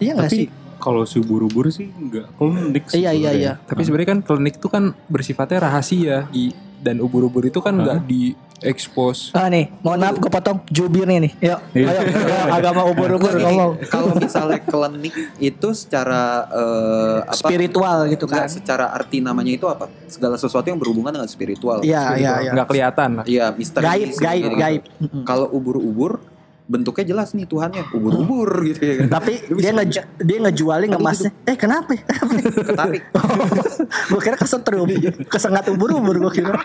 [0.00, 0.48] Iya nggak sih?
[0.76, 3.52] kalau si ubur-ubur sih enggak klinik Iya iya iya.
[3.58, 6.30] Tapi sebenarnya kan klinik itu kan bersifatnya rahasia
[6.78, 9.34] dan ubur-ubur itu kan nggak di expose.
[9.36, 11.32] Ah nih, mohon maaf gue potong jubirnya nih.
[11.40, 11.86] Yuk, Iya.
[11.92, 13.70] ayo, ayo, agama ubur-ubur ngomong.
[13.88, 17.36] Kalau misalnya klinik itu secara eh, apa?
[17.36, 18.48] Spiritual gitu Nggak, kan.
[18.48, 19.90] secara arti namanya itu apa?
[20.06, 21.84] Segala sesuatu yang berhubungan dengan spiritual.
[21.84, 22.52] Iya iya iya.
[22.56, 23.10] Nggak kelihatan.
[23.28, 23.84] Iya, misteri.
[23.84, 24.82] Gaib, gitu, gaib, gaib.
[25.24, 26.22] Kalau ubur-ubur
[26.66, 29.22] bentuknya jelas nih Tuhannya ubur-ubur gitu ya kan.
[29.22, 31.30] Tapi dia nge dia ngejualin ngemasnya.
[31.46, 31.94] Eh kenapa?
[31.94, 33.06] Ketarik.
[34.10, 34.90] gue kira kesetrum,
[35.30, 36.58] kesengat ubur-ubur gue kira.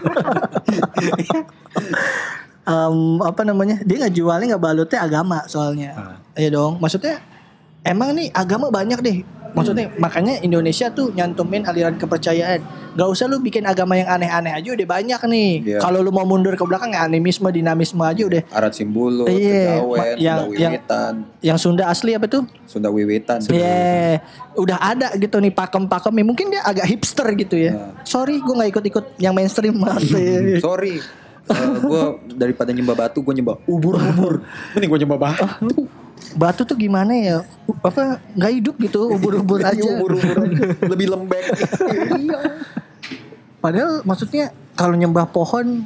[2.62, 3.82] Em, apa namanya?
[3.82, 6.22] Dia ngejualin ngebalutnya agama soalnya.
[6.38, 6.78] Iya dong.
[6.78, 7.22] Maksudnya
[7.82, 9.17] emang nih agama banyak deh.
[9.52, 12.63] Maksudnya makanya Indonesia tuh nyantumin aliran kepercayaan.
[12.96, 15.52] Gak usah lu bikin agama yang aneh-aneh aja udah banyak nih.
[15.76, 15.80] Iya.
[15.84, 18.48] Kalau lu mau mundur ke belakang ya animisme, dinamisme aja udah.
[18.52, 21.13] Arat Simbolo, Iya, Kejawen, ma- yang- Sunda yang- Wiwitan,
[21.44, 22.44] Yang Sunda asli apa tuh?
[22.63, 23.44] Sunda Wiwitan.
[23.52, 24.24] Iya,
[24.56, 27.72] udah ada gitu nih pakem-pakem Mungkin dia agak hipster gitu ya.
[27.76, 27.88] Ya.
[28.08, 30.00] Sorry, gue nggak ikut-ikut yang mainstream maaf
[31.52, 34.46] Sorry, gue daripada nyembah batu gue nyembah ubur-ubur.
[34.74, 35.46] Mending gue nyembah batu.
[36.32, 37.38] Batu tuh gimana ya?
[37.82, 39.78] Apa nggak hidup gitu, ubur-ubur aja.
[39.78, 40.38] ubur-ubur.
[40.88, 41.44] Lebih lembek.
[43.62, 45.86] Padahal maksudnya kalau nyembah pohon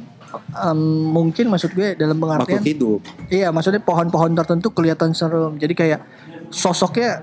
[0.56, 3.00] em, mungkin maksud gue dalam Makhluk pengertian hidup.
[3.28, 5.54] iya maksudnya pohon-pohon tertentu kelihatan serem.
[5.56, 6.00] Jadi kayak
[6.48, 7.20] sosoknya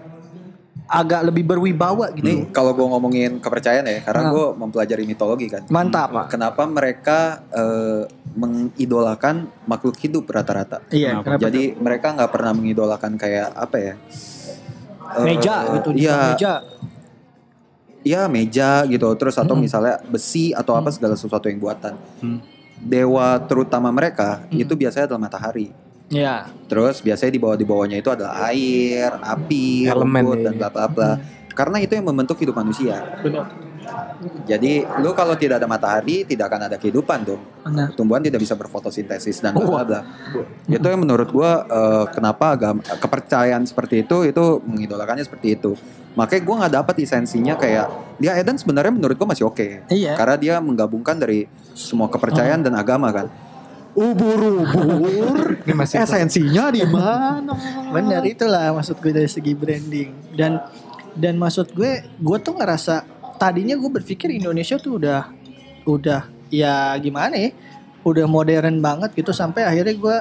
[0.94, 2.22] agak lebih berwibawa gitu.
[2.22, 4.32] Nih kalau gue ngomongin kepercayaan ya, karena Ah.
[4.32, 5.66] gue mempelajari mitologi kan.
[5.68, 6.30] Mantap.
[6.30, 10.86] Kenapa mereka eh, mengidolakan makhluk hidup rata-rata?
[10.88, 11.26] Iya, Kenapa?
[11.26, 13.94] kenapa Jadi mereka nggak pernah mengidolakan kayak apa ya?
[15.18, 16.54] Eh, meja gitu di Iya, meja.
[18.04, 19.10] iya meja gitu.
[19.16, 19.66] Terus atau Mm-mm.
[19.66, 21.98] misalnya besi atau apa segala sesuatu yang buatan.
[22.22, 22.40] Hmm.
[22.78, 24.60] Dewa terutama mereka Hmm.
[24.60, 25.74] itu biasanya adalah matahari.
[26.14, 26.36] Iya.
[26.70, 30.70] Terus biasanya di bawah di bawahnya itu adalah air, api, Elemen rumput ya dan bla
[30.70, 31.12] bla bla.
[31.54, 33.02] Karena itu yang membentuk hidup manusia.
[33.22, 33.74] Benar.
[34.48, 37.42] Jadi lu kalau tidak ada matahari tidak akan ada kehidupan dong.
[37.66, 37.92] Benar.
[37.94, 40.02] Tumbuhan tidak bisa berfotosintesis dan bla bla bla.
[40.66, 45.76] Itu yang menurut gua eh, kenapa agama kepercayaan seperti itu itu mengidolakannya seperti itu.
[46.14, 47.88] Makanya gua nggak dapat esensinya kayak
[48.22, 49.90] dia Eden sebenarnya menurut gua masih oke.
[49.92, 50.16] Iya.
[50.16, 51.46] Karena dia menggabungkan dari
[51.76, 53.28] semua kepercayaan dan agama kan.
[53.94, 55.62] Ubur-ubur.
[55.66, 57.54] Esensinya di mana?
[57.90, 60.62] Bener itulah maksud gue dari segi branding dan
[61.14, 63.06] dan maksud gue gue tuh ngerasa
[63.38, 65.30] tadinya gue berpikir Indonesia tuh udah
[65.86, 67.52] udah ya gimana ya
[68.02, 70.18] udah modern banget gitu sampai akhirnya gue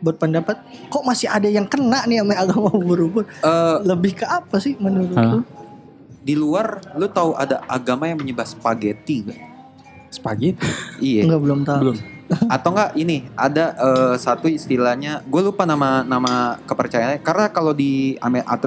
[0.00, 0.56] berpendapat
[0.88, 5.12] kok masih ada yang kena nih sama agama ubur-ubur Eh, lebih ke apa sih menurut
[5.12, 5.36] Hah?
[5.36, 5.40] lu?
[6.20, 9.40] di luar lu tahu ada agama yang menyembah spaghetti gak?
[10.08, 10.66] spaghetti.
[10.98, 11.22] Iya.
[11.28, 11.80] Enggak belum tahu.
[11.84, 11.96] Belum.
[12.46, 17.18] Atau enggak ini ada eh, satu istilahnya, gue lupa nama nama kepercayaannya.
[17.20, 18.14] Karena kalau di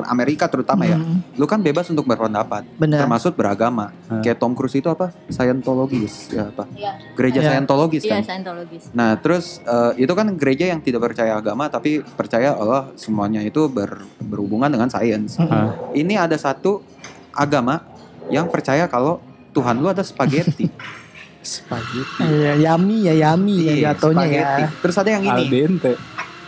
[0.04, 3.04] Amerika terutama ya, Hmm, lu kan bebas untuk berpendapat, benar.
[3.04, 3.96] termasuk beragama.
[4.06, 4.20] Hmm.
[4.20, 5.16] Kayak Tom Cruise itu apa?
[5.28, 6.68] Scientologis, ya apa?
[6.74, 6.92] Iya.
[7.14, 7.50] Gereja Iya.
[7.50, 8.22] Scientologis Iya, kan.
[8.24, 8.84] Scientologis.
[8.92, 13.68] Nah, terus eh, itu kan gereja yang tidak percaya agama tapi percaya Allah semuanya itu
[13.68, 15.40] ber- berhubungan dengan sains.
[15.40, 15.72] Ah.
[15.92, 16.84] Ini ada satu
[17.32, 17.80] agama
[18.28, 20.68] yang percaya kalau Tuhan lu ada spaghetti.
[21.44, 22.24] Spaghetti.
[22.24, 24.48] Iya, yummy ya yummy ya Iya, jatuhnya ya.
[24.80, 25.50] Terus ada yang Al ini.
[25.52, 25.94] dente.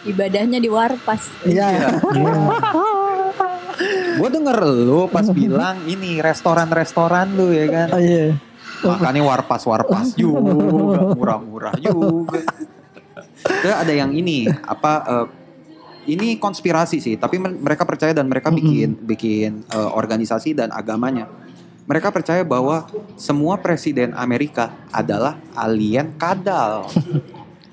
[0.08, 1.22] Ibadahnya di warpas.
[1.44, 2.00] Iya.
[4.16, 7.88] Gue denger lu pas bilang ini restoran-restoran lu ya kan.
[7.92, 8.40] Oh iya.
[8.86, 10.52] Makannya warpas-warpas juga,
[11.18, 12.40] murah-murah juga.
[13.42, 15.28] Terus ada yang ini apa eh,
[16.06, 21.26] ini konspirasi sih, tapi mereka percaya dan mereka bikin bikin eh, organisasi dan agamanya.
[21.86, 26.86] Mereka percaya bahwa semua presiden Amerika adalah alien kadal.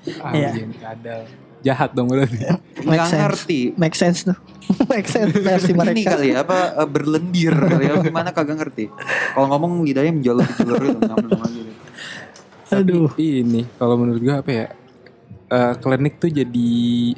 [0.03, 0.51] Iya.
[0.51, 1.21] Alien kadal.
[1.63, 2.35] Jahat dong berarti.
[2.35, 3.21] Make Nggak sense.
[3.23, 3.59] ngerti.
[3.73, 4.35] Make sense tuh.
[4.91, 6.09] Make sense versi Ini mereka.
[6.13, 8.91] kali ya apa eh, berlendir kali ya gimana kagak ngerti.
[9.31, 11.35] Kalau ngomong lidahnya menjulur-julur itu gitu.
[12.69, 13.07] Aduh.
[13.15, 14.67] Ini kalau menurut gue apa ya?
[15.45, 16.71] eh, klinik tuh jadi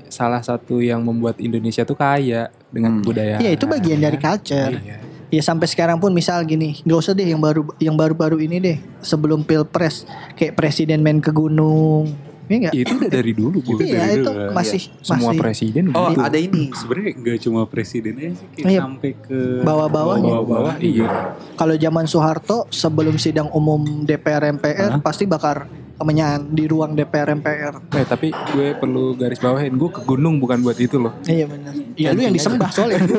[0.06, 3.02] salah satu yang membuat Indonesia tuh kaya dengan Hmm.
[3.02, 3.42] kebudayaan.
[3.42, 4.76] Iya itu bagian dari culture.
[4.76, 4.98] Iya.
[5.28, 8.78] Ya sampai sekarang pun misal gini, nggak usah deh yang baru yang baru-baru ini deh
[9.00, 12.14] sebelum pilpres kayak presiden main ke gunung,
[12.46, 12.74] Iya nggak?
[12.74, 13.72] Ya, itu udah dari dulu Bu.
[13.74, 16.22] Itu Iya dari itu dulu, masih Semua masih presiden Oh, begitu.
[16.22, 16.64] ada ini.
[16.72, 18.82] Sebenarnya nggak cuma presiden aja sih, kayak Iya.
[18.86, 20.30] sampai ke Bawah-bawahnya.
[20.32, 20.74] bawah-bawah.
[20.78, 21.08] Iya.
[21.56, 25.02] kalau zaman Soeharto sebelum sidang umum DPR MPR Hah?
[25.02, 27.74] pasti bakar kemenyan di ruang DPR MPR.
[27.92, 31.16] Eh, tapi gue perlu garis bawahin, gue ke gunung bukan buat itu loh.
[31.24, 31.74] Iya benar.
[31.96, 33.00] Iya lu yang disembah soalnya.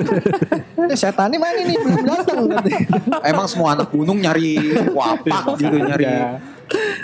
[0.87, 2.47] Eh, Setannya mana nih belum datang.
[3.27, 4.55] Emang semua anak gunung nyari
[4.95, 6.39] wapak gitu nyari Iya.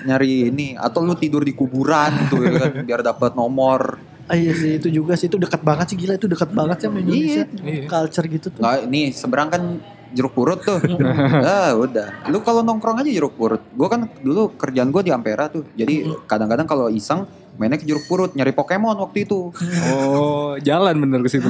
[0.05, 3.99] nyari ini atau lu tidur di kuburan tuh ya kan biar dapat nomor.
[4.31, 6.87] Ah, iya sih itu juga sih itu dekat banget sih gila itu dekat banget sih
[6.87, 7.43] sama Indonesia.
[7.59, 7.83] Iya.
[7.91, 8.63] Culture gitu tuh.
[8.63, 9.63] Nggak, ini seberang kan
[10.13, 10.79] jeruk purut tuh.
[11.49, 12.29] ah, udah.
[12.29, 13.61] Lu kalau nongkrong aja jeruk purut.
[13.73, 15.65] Gue kan dulu kerjaan gue di Ampera tuh.
[15.75, 17.27] Jadi kadang-kadang kalau iseng
[17.61, 19.53] mainnya ke jeruk purut nyari Pokemon waktu itu.
[19.93, 21.49] Oh, jalan bener ke situ.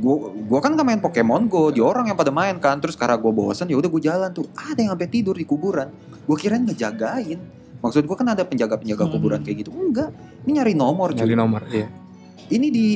[0.00, 2.80] Gue gua kan gak main Pokemon Go, di orang yang pada main kan.
[2.80, 4.48] Terus karena gue bosen ya udah gue jalan tuh.
[4.52, 5.88] Ada yang sampai tidur di kuburan.
[6.28, 7.40] Gue kirain ngejagain.
[7.80, 9.12] Maksud gue kan ada penjaga-penjaga Hmm.
[9.16, 9.72] kuburan kayak gitu.
[9.72, 10.12] Enggak.
[10.44, 11.16] Ini nyari nomor.
[11.16, 11.88] Nyari nomor, iya.
[12.52, 12.86] Ini di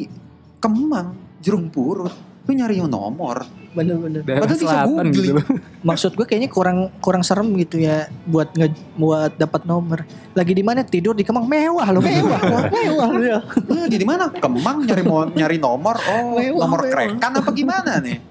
[0.61, 2.13] Kemang, jeruk purut.
[2.45, 3.64] Lu nyari nomor.
[3.75, 4.23] Bener-bener.
[4.23, 5.13] Padahal bisa googling.
[5.13, 5.33] gitu.
[5.89, 10.07] Maksud gue kayaknya kurang kurang serem gitu ya buat nge, buat dapat nomor.
[10.33, 13.39] Lagi di mana tidur di Kemang mewah loh mewah Wah, mewah loh ya.
[13.85, 14.31] Eh, di mana?
[14.31, 15.03] Kemang nyari
[15.35, 15.99] nyari nomor.
[15.99, 16.93] Oh, Mewah, nomor mewah.
[16.95, 18.23] krekan apa gimana nih?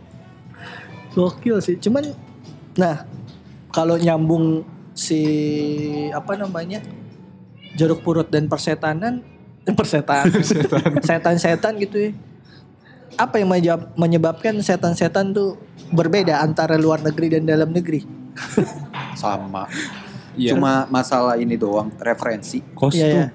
[1.14, 1.76] Gokil sih.
[1.78, 2.08] Cuman
[2.74, 3.06] nah
[3.70, 4.64] kalau nyambung
[4.96, 5.22] si
[6.16, 6.80] apa namanya
[7.76, 9.22] jeruk purut dan persetanan
[9.80, 10.28] persetan
[11.02, 12.12] setan-setan gitu ya.
[13.16, 15.58] Apa yang menyebab- menyebabkan setan-setan tuh
[15.90, 18.02] berbeda antara luar negeri dan dalam negeri?
[19.16, 19.70] Sama.
[20.34, 20.58] Iya.
[20.58, 22.62] Cuma masalah ini doang, referensi.
[22.74, 23.28] Kostum, Iya, iya.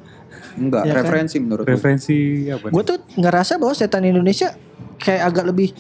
[0.59, 0.99] Enggak, Iya kan?
[0.99, 1.71] referensi menurut gue.
[1.71, 2.17] referensi
[2.51, 2.67] apa?
[2.69, 4.51] Gue tuh ngerasa bahwa setan Indonesia
[4.99, 5.71] kayak agak lebih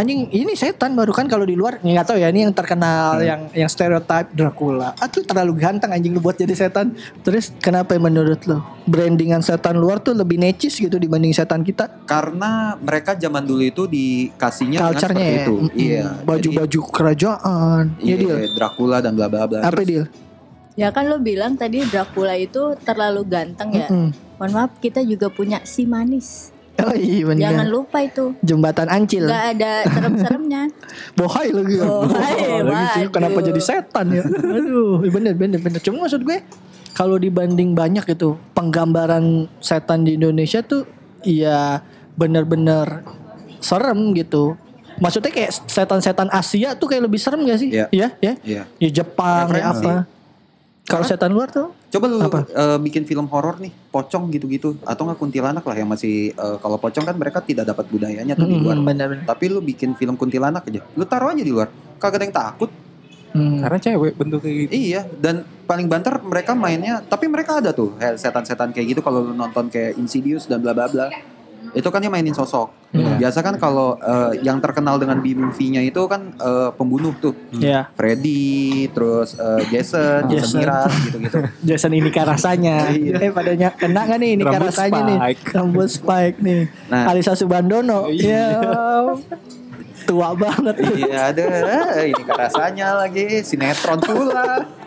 [0.00, 3.52] anjing ini setan baru kan kalau di luar nggak tahu ya ini yang terkenal yang
[3.52, 8.00] yang stereotype Dracula ah tuh terlalu ganteng anjing lu buat jadi setan terus kenapa ya
[8.00, 13.44] menurut lo brandingan setan luar tuh lebih necis gitu dibanding setan kita Karena mereka zaman
[13.44, 15.54] dulu itu dikasihnya culture-nya seperti ya itu.
[15.60, 15.76] Mm-mm.
[15.76, 16.04] Iya.
[16.24, 19.60] baju-baju kerajaan ya iya, dia Dracula dan bla bla bla.
[19.60, 20.04] apa Terus- dia
[20.78, 23.90] Ya kan lo bilang tadi Dracula itu terlalu ganteng ya.
[24.40, 26.54] Mohon maaf kita juga punya si manis.
[26.86, 28.24] Oh iya Jangan benar lupa itu.
[28.40, 30.62] jembatan Ancil Gak ada serem-seremnya.
[31.18, 31.84] bohai lagi ya.
[31.86, 36.40] Bohai, lagi kenapa jadi setan ya aduh iya bener bener bener cuma maksud gue
[36.96, 40.84] kalau dibanding banyak itu penggambaran setan di Indonesia tuh
[41.22, 41.80] ya
[42.16, 43.04] bener-bener
[43.60, 44.56] serem gitu
[45.00, 47.72] Maksudnya kayak setan-setan Asia tuh kayak lebih serem gak sih?
[47.72, 47.88] Iya.
[47.88, 48.32] Iya, ya.
[48.44, 48.62] Iya.
[48.76, 50.04] Ya Jepang ya apa.
[50.90, 52.46] Kalau setan luar tuh Coba lu Apa?
[52.46, 56.78] eh, bikin film horor nih, pocong gitu-gitu atau nggak kuntilanak lah yang masih eh, kalau
[56.78, 58.78] pocong kan mereka tidak dapat budayanya tuh di luar.
[58.78, 59.26] Hmm, benar-benar.
[59.26, 61.66] Tapi lu bikin film kuntilanak aja, lu taruh aja di luar.
[61.98, 62.70] Kagak ada yang takut.
[63.30, 63.62] Hmm.
[63.62, 64.70] Karena cewek bentuknya gitu.
[64.74, 69.34] Iya, dan paling banter mereka mainnya, tapi mereka ada tuh setan-setan kayak gitu kalau lu
[69.34, 71.06] nonton kayak Insidious dan bla bla bla.
[71.70, 72.74] Itu kan dia mainin sosok.
[72.90, 73.22] Hmm.
[73.22, 77.34] Biasa kan kalau eh, yang terkenal dengan B movie-nya itu kan eh, pembunuh tuh.
[77.54, 80.58] Ya, Freddy, terus eh, Jason, Jason Jason.
[80.58, 81.38] Miraz gitu-gitu.
[81.68, 82.90] Jason ini rasanya.
[82.90, 83.14] Iya.
[83.22, 85.18] Eh padanya kena gak nih ini rasanya nih?
[85.54, 86.60] Rambut spike nih.
[86.90, 87.04] Nah.
[87.14, 88.10] Alisa Subandono.
[88.10, 88.44] Iya.
[88.58, 88.72] Ya.
[90.08, 90.74] Tua banget.
[90.96, 91.44] Iya ada,
[92.02, 94.79] ini kan rasanya lagi sinetron pula.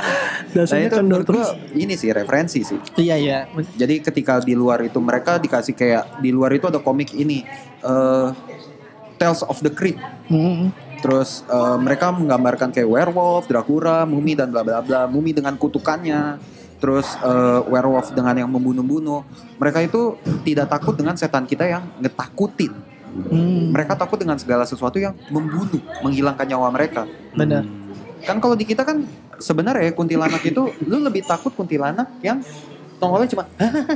[0.00, 1.46] Nah Dasarnya itu kendor menurut gua
[1.76, 2.78] ini sih referensi sih.
[2.98, 3.38] Iya iya.
[3.78, 7.46] Jadi ketika di luar itu mereka dikasih kayak di luar itu ada komik ini
[7.84, 8.28] eh
[9.20, 10.00] Tales of the Crypt.
[10.32, 10.72] Hmm.
[11.04, 15.04] Terus eh, mereka menggambarkan kayak werewolf, Dracula, mumi dan bla bla bla.
[15.04, 16.40] Mumi dengan kutukannya.
[16.80, 19.20] Terus eh, werewolf dengan yang membunuh-bunuh.
[19.60, 20.16] Mereka itu
[20.48, 22.72] tidak takut dengan setan kita yang ngetakutin.
[23.10, 23.74] Hmm.
[23.74, 27.04] Mereka takut dengan segala sesuatu yang membunuh, menghilangkan nyawa mereka.
[27.34, 27.66] Benar.
[28.24, 29.04] Kan kalau di kita kan
[29.40, 32.44] sebenarnya kuntilanak itu lu lebih takut kuntilanak yang
[33.00, 33.44] nongolnya cuma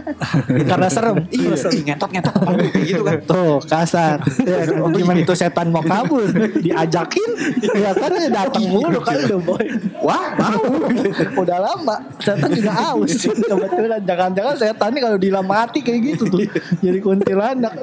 [0.72, 1.28] Karena serem.
[1.28, 3.20] iya ngetot ngetot kayak gitu kan.
[3.28, 4.16] Tuh kasar.
[4.48, 6.24] Ya, gimana itu setan mau kabur?
[6.64, 7.30] Diajakin,
[7.76, 9.64] ya kan datang mulu kan udah boy.
[10.00, 10.60] Wah mau.
[11.36, 11.96] Udah lama.
[12.16, 13.28] Setan juga aus.
[13.28, 16.40] Kebetulan jangan-jangan setan nih kalau dilam mati kayak gitu tuh.
[16.80, 17.76] Jadi kuntilanak.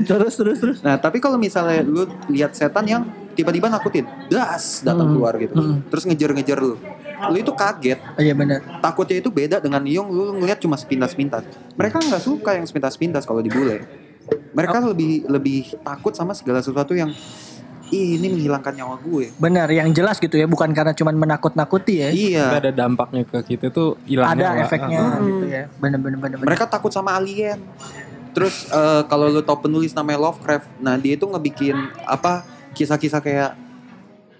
[0.00, 0.78] Terus terus terus.
[0.80, 3.04] Nah tapi kalau misalnya lu lihat setan yang
[3.34, 5.14] tiba-tiba nakutin, das datang Hmm.
[5.14, 5.82] keluar gitu, Hmm.
[5.86, 6.78] terus ngejar-ngejar lu,
[7.24, 7.98] lu itu kaget.
[8.16, 8.62] Iya benar.
[8.78, 11.42] Takutnya itu beda dengan yang lu ngeliat cuma sepintas-pintas.
[11.74, 13.82] Mereka nggak suka yang sepintas-pintas kalau dibule.
[14.54, 17.12] Mereka lebih lebih takut sama segala sesuatu yang
[17.92, 19.36] "Ih, ini menghilangkan nyawa gue.
[19.36, 22.08] Benar, yang jelas gitu ya, bukan karena cuman menakut-nakuti ya.
[22.10, 22.44] Iya.
[22.48, 24.50] Nggak ada dampaknya ke kita tuh hilangnya.
[24.50, 25.26] Ada efeknya Hmm.
[25.28, 25.62] gitu ya.
[25.76, 26.36] Benar benar benar.
[26.40, 26.48] benar.
[26.48, 27.60] Mereka takut sama alien.
[28.34, 32.42] Terus eh, kalau lu tau penulis namanya Lovecraft, nah dia itu ngebikin apa
[32.74, 33.50] kisah-kisah kayak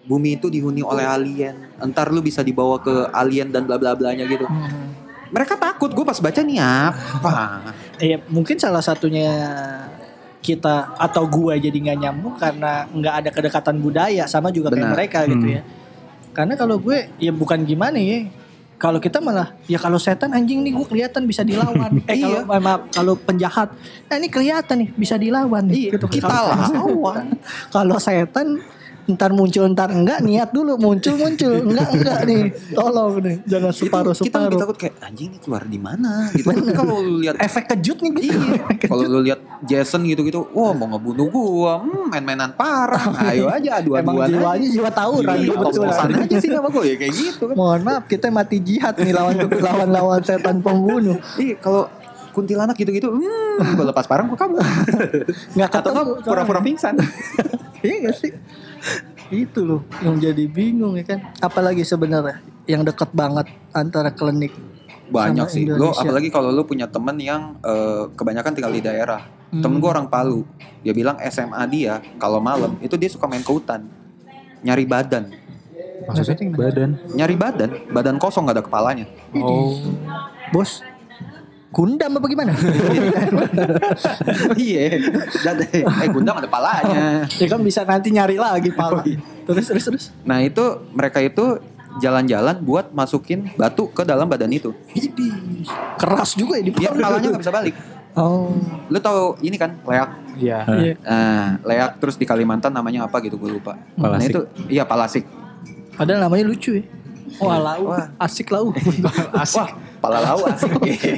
[0.05, 1.55] bumi itu dihuni oleh alien.
[1.79, 4.45] Entar lu bisa dibawa ke alien dan bla bla blanya gitu.
[4.45, 4.93] Hmm.
[5.31, 5.91] Mereka takut.
[5.91, 7.35] Gue pas baca nih apa?
[7.95, 9.31] Iya, mungkin salah satunya
[10.43, 14.95] kita atau gua jadi nggak nyambung karena nggak ada kedekatan budaya sama juga kayak Benar.
[14.99, 15.57] mereka gitu Hmm.
[15.57, 15.63] ya.
[16.35, 18.27] Karena kalau gue ya bukan gimana ya.
[18.75, 21.95] Kalau kita malah ya kalau setan anjing nih gue kelihatan bisa dilawan.
[22.11, 22.59] eh kalau Iya.
[22.59, 23.71] maaf kalau penjahat,
[24.05, 25.89] nah ini kelihatan nih bisa dilawan nih.
[25.89, 26.07] Iya, gitu.
[26.11, 27.27] kita Kalau- lawan.
[27.71, 28.61] Kalau setan
[29.05, 32.43] ntar muncul ntar enggak niat dulu muncul muncul enggak enggak nih
[32.73, 36.31] tolong nih jangan separuh Itu kita lebih separuh takut kayak anjing ini keluar di mana
[36.31, 36.47] gitu.
[36.47, 38.87] Tapi kalau lu lihat efek kejut nih gitu Iya.
[38.87, 43.11] Kalau lu lihat Jason gitu-gitu, wah mau ngebunuh gua, hmm, main-mainan parah.
[43.33, 44.31] Ayo aja emang adu-aduan aja.
[44.31, 47.55] jiwanya jiwa tawuran Iya, betul aja sih sama gue ya kayak gitu kan.
[47.57, 51.17] Mohon maaf kita mati jihad nih lawan lawan lawan setan pembunuh.
[51.41, 51.89] Iya, kalau
[52.35, 54.61] kuntilanak gitu-gitu, hmm, gue lepas parang gue kabur.
[55.55, 56.03] Nggak ketemu.
[56.23, 56.95] pura-pura pingsan.
[57.85, 58.33] Iya gak sih?
[59.33, 61.21] Itu loh yang jadi bingung ya kan.
[61.41, 64.53] Apalagi sebenarnya yang dekat banget antara klinik
[65.05, 65.65] Banyak Sama sih.
[65.69, 66.01] Lo Indonesia.
[66.01, 69.21] apalagi kalau lo punya temen yang eh, kebanyakan tinggal di daerah.
[69.53, 69.61] Hmm.
[69.61, 70.49] Temen gue orang Palu.
[70.81, 73.85] Dia bilang SMA dia kalau malam itu dia suka main ke hutan.
[74.65, 75.25] Nyari badan.
[76.09, 76.91] Maksudnya badan.
[77.17, 79.07] Nyari badan, badan kosong gak ada kepalanya.
[79.37, 79.77] Oh.
[80.53, 80.85] bos
[81.75, 82.55] Gundam apa gimana?
[84.55, 84.95] iya.
[85.43, 87.27] Dan eh gundam ada palanya.
[87.27, 89.03] ya kan bisa nanti nyari lagi pala.
[89.43, 90.05] Terus terus terus.
[90.23, 90.63] Nah itu
[90.95, 91.59] mereka itu
[91.99, 94.71] jalan-jalan buat masukin batu ke dalam badan itu.
[95.99, 97.75] Keras juga ya di Biar palanya nggak bisa balik.
[98.15, 98.55] Oh.
[98.87, 100.11] Lu tahu ini kan leak.
[100.39, 100.59] Iya.
[100.71, 100.95] Iya.
[101.03, 103.75] Nah, leak terus di Kalimantan namanya apa gitu gue lupa.
[103.99, 104.31] Nah Palasik.
[104.31, 105.27] itu iya palasik.
[105.99, 106.87] Padahal namanya lucu ya.
[107.41, 107.91] Wah, lau.
[107.91, 108.07] Wah.
[108.21, 108.71] Asik lau.
[109.57, 109.69] Wah,
[109.99, 110.71] pala lau asik.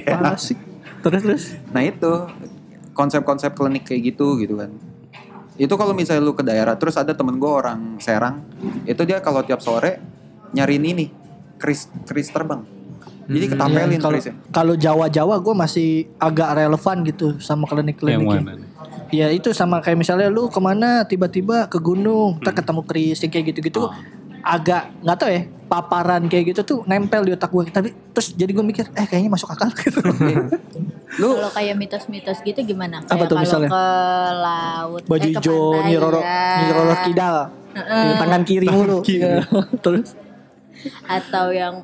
[0.06, 0.58] Asik.
[1.02, 1.44] Terus terus.
[1.70, 2.10] nah itu
[2.90, 4.70] konsep-konsep klinik kayak gitu gitu kan.
[5.56, 8.42] Itu kalau misalnya lu ke daerah terus ada temen gue orang Serang,
[8.84, 10.00] itu dia kalau tiap sore
[10.52, 11.06] nyariin ini
[11.56, 12.64] kris kris terbang.
[13.26, 14.34] Jadi ketapelin Iya, kalau krisnya.
[14.54, 15.88] kalau Jawa-Jawa gue masih
[16.22, 18.14] agak relevan gitu sama klinik-klinik.
[18.14, 18.30] Yang ini.
[18.30, 18.68] mana nih?
[19.14, 23.30] Ya itu sama kayak misalnya lu ke mana tiba-tiba ke gunung, ntar ketemu Kris yang
[23.30, 23.86] kayak gitu-gitu.
[24.46, 27.66] Agak nggak tau ya paparan kayak gitu tuh nempel di otak gue.
[27.66, 29.98] Tapi terus jadi gue mikir, eh kayaknya masuk akal gitu.
[31.20, 33.02] Lu Kalau kayak mitos-mitos gitu gimana?
[33.02, 33.70] Apa Kayak tuh kalau misalnya?
[33.70, 33.84] ke
[34.38, 36.44] laut, Baju eh, ke hijau, pantai, Nyi Roro, ya.
[36.60, 37.36] Nyi Roro Kidal,
[37.74, 38.04] Heeh.
[38.06, 38.98] Di tangan kiri mulu.
[39.02, 39.34] Iya.
[39.84, 40.08] terus
[41.08, 41.74] Atau yang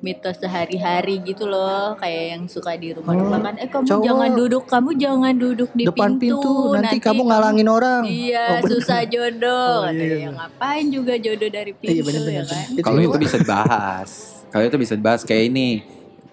[0.00, 4.00] mitos sehari-hari gitu loh kayak yang suka di rumah-rumah kan eh kamu cowok.
[4.02, 8.02] jangan duduk kamu jangan duduk di Depan pintu, nanti kamu ngalangin orang.
[8.02, 8.70] iya Oh, bener.
[8.74, 10.30] susah jodoh Oh, iya, katanya iya.
[10.32, 12.32] ngapain juga jodoh dari pintu Iya benar-benar.
[12.34, 14.10] ya kan Kalau itu bisa dibahas.
[14.48, 15.68] Kalau itu bisa dibahas kayak ini.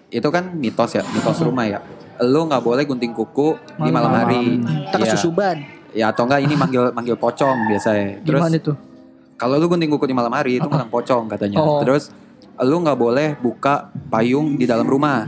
[0.08, 1.78] Itu kan mitos ya, mitos rumah ya.
[2.18, 4.58] Lu nggak boleh gunting kuku di malam hari.
[4.88, 5.04] Tak Iya.
[5.06, 5.56] kesusuban.
[5.90, 8.20] Ya atau enggak ini manggil manggil pocong biasanya.
[8.22, 8.72] Terus Gimana itu?
[9.36, 11.56] kalau lu gunting kuku di malam hari itu menang pocong katanya.
[11.58, 11.78] Oh.
[11.78, 12.08] Terus
[12.60, 13.74] lu nggak boleh buka
[14.08, 15.26] payung di dalam rumah.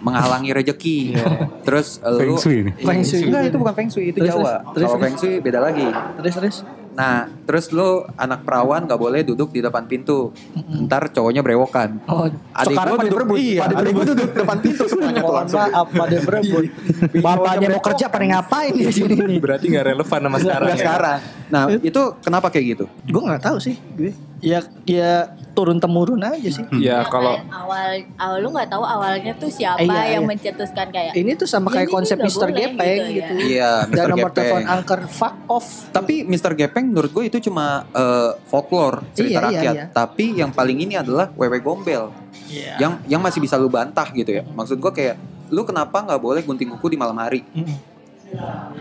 [0.00, 1.12] Menghalangi rejeki.
[1.60, 2.74] Terus Feng lu Shui nih.
[2.78, 3.20] Feng Shui.
[3.22, 4.54] Enggak, itu bukan feng shui, itu Terus, Jawa.
[4.72, 5.86] terus, Kalau feng shui beda lagi.
[6.16, 6.56] Terus terus.
[6.90, 10.32] Nah, terus lu anak perawan nggak boleh duduk di depan pintu.
[10.80, 12.00] Ntar cowoknya brewokan.
[12.06, 13.36] Oh, Adik sekarang gua pada duduk- berebut.
[13.38, 13.94] iya, pada adik berebut.
[13.94, 15.60] gua duduk depan pintu semuanya tuh langsung.
[15.60, 16.64] maaf, pada berebut.
[17.24, 19.38] Bapaknya mau kerja pada ngapain di sini nih?
[19.38, 20.76] Berarti nggak relevan sama sekarang ya.
[20.80, 21.18] sekarang.
[21.46, 22.84] Nah, itu kenapa kayak gitu?
[23.04, 23.76] Gue nggak tahu sih.
[23.94, 26.64] Gue ya ya turun temurun aja sih.
[26.80, 30.30] Ya kalau awal awal lu nggak tahu awalnya tuh siapa Iya, yang iya.
[30.32, 33.32] mencetuskan kayak Ini tuh sama Ya, kayak konsep boleh Gepeng gitu gitu.
[33.36, 33.44] ya.
[33.44, 34.08] Iya, Dan Mr.
[34.08, 35.66] nomor telepon angker fuck off.
[35.90, 36.52] Tapi Mr.
[36.54, 39.74] Gepeng menurut gue itu cuma eh, folklore cerita Iya, iya, rakyat.
[39.74, 39.84] iya.
[39.92, 42.08] Tapi yang paling ini adalah wewe gombel.
[42.48, 42.80] Iya.
[42.80, 44.42] Yang yang masih bisa lu bantah gitu ya.
[44.46, 45.16] Maksud gue kayak
[45.50, 47.42] lu kenapa nggak boleh gunting kuku di malam hari?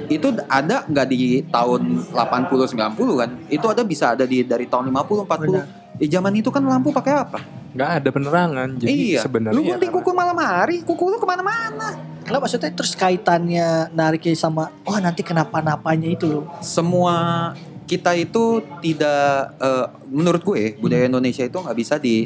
[0.09, 3.29] Itu ada nggak di tahun 80 90 kan?
[3.49, 5.99] Itu ada bisa ada di dari tahun 50 40.
[5.99, 7.39] Eh zaman itu kan lampu pakai apa?
[7.69, 8.69] nggak ada penerangan.
[8.81, 9.21] Jadi iya.
[9.21, 11.93] sebenarnya Lu gunting kuku malam hari, kuku lu ke mana-mana.
[12.25, 16.45] Nggak maksudnya terus kaitannya nariknya sama oh nanti kenapa-napanya itu loh.
[16.61, 17.49] semua
[17.89, 22.25] kita itu tidak eh, menurut gue budaya Indonesia itu nggak bisa di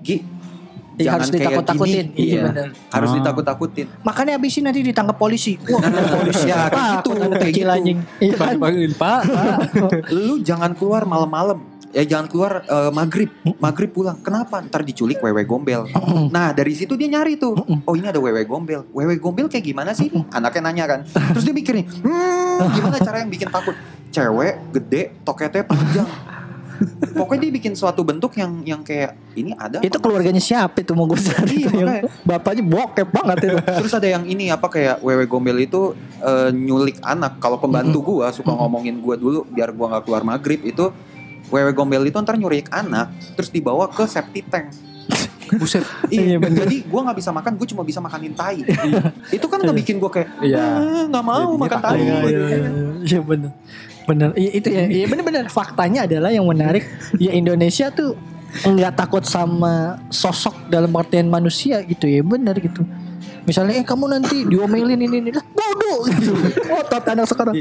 [0.00, 0.16] Gi,
[1.00, 2.06] Iya, harus kayak ditakut-takutin.
[2.06, 2.18] gini.
[2.18, 2.68] Iya, Iya, benar.
[2.90, 3.16] harus Oh.
[3.16, 5.52] ditakut-takutin Makanya abis ini nanti ditangkap polisi.
[5.62, 5.80] Wah,
[6.14, 6.70] polisi Ya, apa?
[6.70, 7.68] kayak gitu, kayak kecil gitu.
[7.72, 7.98] anjing.
[8.18, 8.54] Iya kan?
[8.56, 9.20] Panggilin Pak.
[10.10, 11.58] lu jangan keluar malam-malam
[11.90, 13.26] ya jangan keluar eh, maghrib
[13.58, 15.90] maghrib pulang kenapa ntar diculik wewe gombel
[16.30, 19.90] nah dari situ dia nyari tuh oh ini ada wewe gombel wewe gombel kayak gimana
[19.90, 21.00] sih anaknya nanya kan
[21.34, 23.74] terus dia mikir nih hmm, gimana cara yang bikin takut
[24.06, 26.06] cewek gede toketnya panjang
[27.12, 31.04] pokoknya dia bikin suatu bentuk yang yang kayak ini ada Itu keluarganya siapa itu mau
[31.04, 32.10] gue cari Iya, itu yang makanya.
[32.22, 33.58] bapaknya bokep banget itu.
[33.80, 37.36] Terus ada yang ini apa kayak wewe gombel itu eh, nyulik anak.
[37.38, 40.88] Kalau pembantu gua suka ngomongin gua dulu biar gua nggak keluar maghrib itu
[41.48, 44.70] wewe gombel itu ntar nyulik anak terus dibawa ke septic tank.
[45.52, 45.82] Buset.
[46.06, 46.62] Iya, Iya, bener.
[46.62, 48.62] jadi gua nggak bisa makan, gua cuma bisa makanin tai.
[49.36, 50.62] itu kan nggak bikin gua kayak Iya.
[50.62, 51.98] "Ah, nggak mau Jadinya makan tai.
[51.98, 52.70] Iya, iya, iya.
[53.02, 53.52] Iya benar.
[54.10, 54.34] Benar.
[54.34, 54.84] Iya itu ya.
[54.90, 55.44] Iya benar-benar.
[55.54, 56.82] Faktanya adalah yang menarik
[57.22, 58.18] ya Indonesia tuh
[58.50, 62.82] nggak takut sama sosok dalam artian manusia gitu ya benar gitu.
[63.46, 66.34] Misalnya eh kamu nanti diomelin ini ini lah bodoh gitu.
[66.74, 67.54] Otot anak sekarang.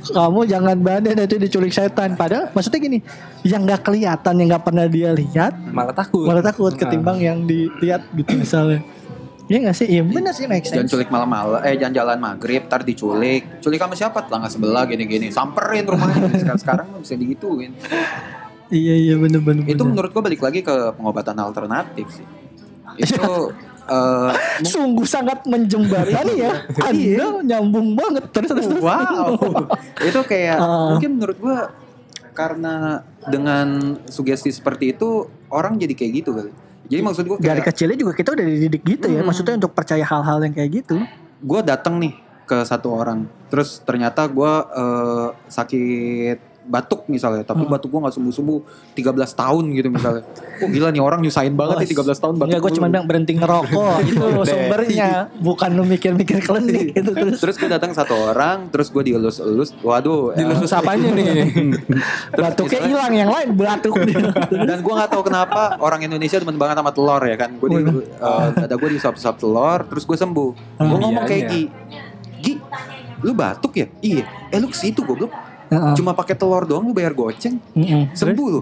[0.00, 2.16] Kamu jangan bandel nanti diculik setan.
[2.16, 2.98] Padahal maksudnya gini,
[3.44, 6.24] yang nggak kelihatan yang nggak pernah dia lihat Malah takut.
[6.24, 8.80] malah takut ketimbang yang dilihat gitu misalnya.
[9.50, 9.86] Iya gak sih?
[9.90, 13.58] Iya benar sih make Jangan culik malam-malam, eh jangan jalan maghrib, ntar diculik.
[13.58, 14.22] Culik sama siapa?
[14.22, 15.34] Tetangga sebelah gini-gini.
[15.34, 16.30] Samperin rumahnya.
[16.38, 17.74] Sekarang sekarang bisa digituin.
[18.70, 19.42] Iya iya benar.
[19.66, 22.26] Itu menurut gua balik lagi ke pengobatan alternatif sih.
[23.02, 23.50] Itu
[23.90, 24.30] eh,
[24.62, 26.54] Sungguh sangat menjembatani ya.
[26.86, 28.66] Anda nyambung banget terus terus.
[28.70, 28.82] terus.
[28.86, 29.34] wow.
[29.98, 30.94] itu kayak Ah.
[30.94, 31.74] mungkin menurut gua
[32.38, 36.54] karena dengan sugesti seperti itu orang jadi kayak gitu kali.
[36.90, 39.22] Jadi maksud Dari kayak kecilnya juga kita udah dididik gitu ya.
[39.22, 39.30] Hmm.
[39.30, 40.98] Maksudnya untuk percaya hal-hal yang kayak gitu.
[41.40, 42.12] gua datang nih
[42.44, 47.72] ke satu orang, terus ternyata gua eh, sakit batuk misalnya, tapi Hmm.
[47.72, 48.58] batuk gua nggak sembuh-sembuh
[48.92, 50.22] 13 tahun gitu misalnya.
[50.60, 52.46] Oh gila nih orang nyusahin banget nih 13 tahun batuk.
[52.46, 52.78] Enggak gue mulu.
[52.78, 53.94] cuma bilang berhenti ngerokok.
[54.06, 55.10] itu sumbernya.
[55.36, 57.38] Bukan lu mikir-mikir klinik gitu terus.
[57.38, 60.32] Terus gue datang satu orang, terus gue dielus-elus, waduh.
[60.32, 60.44] ya.
[60.44, 61.26] Dilus apanya nih?
[62.36, 63.94] Batuknya misalnya- hilang yang lain batuk.
[64.50, 67.50] Dan gue gak tahu kenapa orang Indonesia demen banget sama telur ya kan.
[67.56, 70.50] Gue di, eh, dada gue disop-sop telur, terus gue sembuh.
[70.76, 71.62] Gue ngomong kayak Gi,
[72.40, 72.54] Gi,
[73.20, 73.86] lu batuk ya?
[73.98, 74.24] Iya.
[74.48, 75.32] Eh lu ke situ goblok.
[75.70, 75.94] Heeh.
[75.94, 78.10] Cuma pakai telur doang lu bayar goceng, Mm-mm.
[78.12, 78.60] sembuh lu.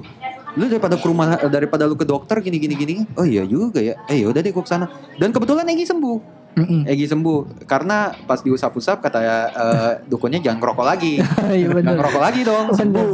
[0.58, 2.94] Lu daripada ke rumah daripada lu ke dokter gini gini gini.
[3.16, 3.96] Oh iya juga ya.
[4.10, 4.90] Eh yaudah deh gue ke sana.
[5.16, 6.18] Dan kebetulan Egi sembuh.
[6.58, 6.90] Mm-mm.
[6.90, 11.22] Egi sembuh karena pas diusap-usap kata eh, dukunnya jangan ngerokok lagi.
[11.58, 13.08] Iya Jangan ngerokok lagi dong, sembuh.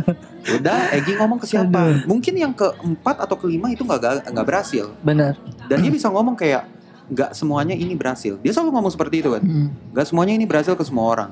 [0.56, 2.06] Udah, Egi ngomong ke siapa?
[2.06, 4.94] Mungkin yang keempat atau kelima itu nggak nggak berhasil.
[5.02, 5.34] Benar.
[5.66, 6.64] Dan dia bisa ngomong kayak
[7.10, 8.38] nggak semuanya ini berhasil.
[8.38, 9.42] Dia selalu ngomong seperti itu kan.
[9.42, 9.68] Mm.
[9.96, 11.30] Nggak semuanya ini berhasil ke semua orang.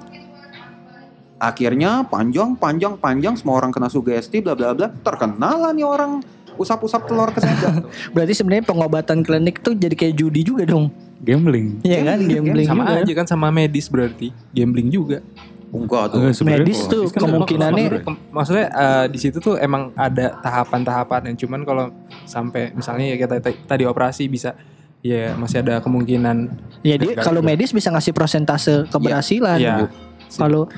[1.37, 4.89] Akhirnya panjang, panjang, panjang semua orang kena sugesti, bla bla bla.
[4.89, 6.25] Terkenal lah nih orang
[6.57, 7.45] usap-usap telur ke.
[8.17, 10.89] Berarti sebenarnya pengobatan klinik tuh jadi kayak judi juga dong.
[11.21, 11.85] Gambling.
[11.85, 12.19] Iya kan?
[12.25, 13.01] Gambling, Gambling sama juga.
[13.05, 14.29] aja kan sama medis berarti.
[14.53, 15.21] Gambling juga.
[15.73, 16.19] Enggak tuh.
[16.23, 21.37] Eh, Medis tuh kan kemungkinannya Kem- maksudnya eh, di situ tuh emang ada tahapan-tahapan yang
[21.37, 21.85] cuman kalau
[22.25, 24.55] sampai misalnya ya kita tadi operasi bisa
[25.03, 26.37] ya masih ada kemungkinan
[26.87, 29.59] Ya dia kalau medis bisa ngasih prosentase keberhasilan.
[29.59, 29.75] Iya.
[30.39, 30.71] Kalau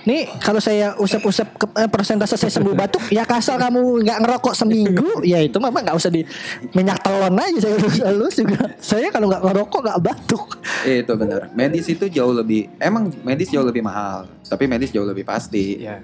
[0.00, 4.54] Nih kalau saya usap-usap ke- eh, persentase saya sembuh batuk ya kasar kamu nggak ngerokok
[4.54, 6.24] seminggu ya itu memang nggak usah di
[6.70, 10.44] minyak telon aja saya urus halus juga saya kalau nggak ngerokok nggak batuk
[10.80, 11.52] Eh, itu benar.
[11.52, 15.82] Medis itu jauh lebih emang medis jauh lebih mahal, tapi medis jauh lebih pasti.
[15.82, 16.00] ya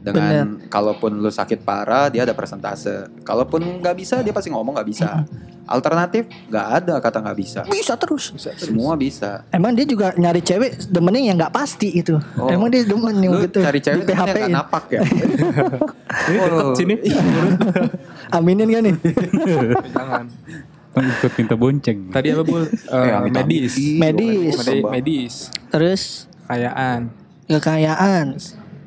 [0.00, 3.08] Dengan kalaupun lu sakit parah dia ada persentase.
[3.20, 5.28] Kalaupun nggak bisa dia pasti ngomong nggak bisa.
[5.62, 7.60] Alternatif nggak ada kata nggak bisa.
[7.64, 9.44] bisa terus Semua bisa.
[9.50, 12.48] emang dia juga nyari cewek demennya yang nggak pasti itu Oh.
[12.48, 15.00] emang dia demen yang Lu gitu cari cewek di PHP nggak napak ya.
[16.26, 16.94] deket sini
[18.34, 18.94] aminin kan nih
[19.90, 20.24] jangan
[20.90, 21.98] ikut minta bonceng.
[22.10, 23.46] tadi apa Eh, Eh, amit-amit.
[23.46, 24.54] medis Medis.
[24.58, 25.34] Medi- medis
[25.68, 26.02] terus
[26.42, 27.14] kekayaan
[27.46, 28.26] kekayaan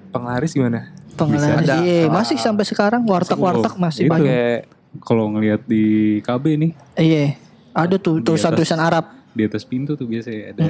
[0.10, 1.76] penglaris gimana pengalaman Ada.
[1.82, 4.12] iya masih sampai sekarang warteg-warteg masih Itu.
[4.12, 5.84] banyak pakai Kalau ngelihat di
[6.22, 7.26] KB nih iya
[7.74, 8.78] ada tuh tulisan-tulisan.
[8.78, 10.66] Arab di atas pintu tuh biasanya ada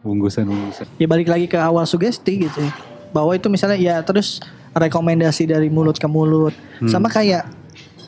[0.00, 0.86] bungkusan-bungkusan.
[0.96, 2.72] ya balik lagi ke awal sugesti gitu ya.
[3.12, 4.40] bahwa itu misalnya ya terus
[4.72, 6.56] rekomendasi dari mulut ke mulut
[6.88, 7.44] sama kayak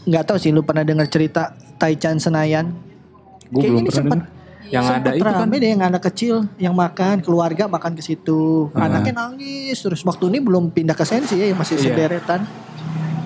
[0.05, 2.73] nggak tahu sih lu pernah dengar cerita Taichan Senayan
[3.53, 4.21] Gue belum ini pernah sempat
[4.73, 8.73] yang ada itu kan deh yang anak kecil yang makan keluarga makan ke situ.
[8.73, 8.89] Ah.
[8.89, 10.01] anaknya nangis terus.
[10.05, 11.93] Waktu ini belum pindah ke sensi ya masih Iya.
[11.93, 12.45] sederetan.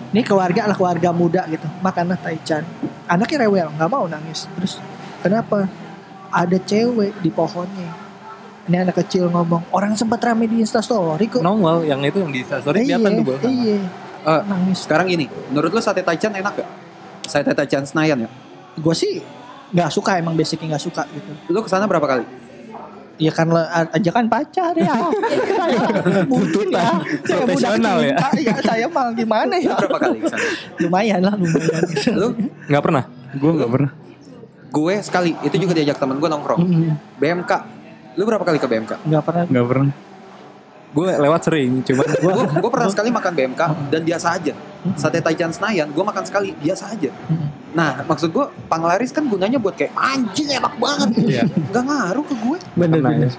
[0.08, 1.68] Ini keluarga lah keluarga muda gitu.
[1.84, 2.64] Makanlah taichan
[3.08, 4.50] anaknya rewel nggak mau nangis.
[4.58, 4.82] Terus
[5.22, 5.66] kenapa?
[6.28, 7.88] Ada cewek di pohonnya.
[8.68, 11.40] Ini anak kecil ngomong orang sempat rame di instastory kok.
[11.40, 13.80] Nongol yang itu yang di story iya, kelihatan tuh iya.
[14.28, 14.84] Eh, nangis.
[14.84, 16.68] sekarang gini, menurut lu sate Taichan enak gak?
[17.24, 18.30] Sate Taichan Senayan ya?
[18.78, 19.18] gue sih
[19.68, 22.24] nggak suka emang basicnya nggak suka gitu Lu ke sana berapa kali?
[23.18, 23.50] Ya kan
[23.98, 24.94] ajakan pacar ya.
[26.30, 27.02] Mungkin ya.
[27.26, 28.14] Saya Profesional ya.
[28.14, 28.54] cinta, ya.
[28.62, 29.74] Saya mah gimana ya.
[29.74, 30.48] berapa kali ke sana?
[30.86, 31.82] Lumayan lah lumayan.
[32.14, 32.28] Lu?
[32.70, 33.04] nggak pernah
[33.36, 33.90] Gue gak pernah.
[34.68, 36.60] Gue sekali, itu juga diajak temen gue nongkrong.
[36.60, 37.52] Mm, BMK.
[38.16, 38.92] Lu berapa kali ke BMK?
[39.04, 39.44] Nggak pernah.
[39.48, 39.92] Gak pernah.
[40.88, 42.32] Gue lewat sering cuman gue
[42.64, 43.62] gue pernah sekali makan BMK
[43.92, 44.54] dan biasa aja.
[44.94, 47.10] Sate Taichan Senayan gue makan sekali biasa aja.
[47.74, 51.08] Nah maksud gue panglaris kan gunanya buat kayak anjing enak banget.
[51.18, 51.44] Iya.
[51.44, 53.32] nggak ngaruh ke gue Bener bener.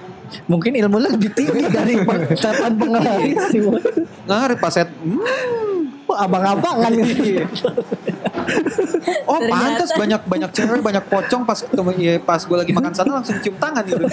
[0.46, 1.98] Mungkin ilmu lu lebih tinggi dari
[2.44, 3.50] catatan penglaris.
[3.50, 4.90] nggak ngaruh pas set.
[5.02, 5.79] Hmm,
[6.20, 7.70] abang-abangan gitu.
[9.30, 9.54] oh Ternyata.
[9.54, 13.38] pantas banyak banyak cewek banyak pocong pas ketemu ya, pas gue lagi makan sana langsung
[13.40, 14.04] cium tangan gitu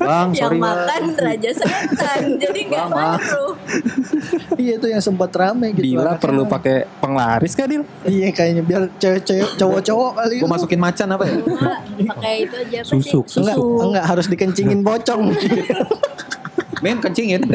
[0.00, 0.74] bang yang sorry Bang.
[0.74, 3.52] makan raja setan jadi nggak Bang, ngaruh
[4.52, 5.96] Iya itu yang sempat rame gitu.
[5.96, 10.34] Dila perlu pakai penglaris kan Dil Iya kayaknya biar cewek-cewek cowok-cowok kali.
[10.40, 11.36] gue masukin macan apa ya
[12.08, 13.40] pakai itu aja Susuk, sih?
[13.44, 15.30] Enggak, enggak harus dikencingin pocong.
[16.82, 17.46] men kencingin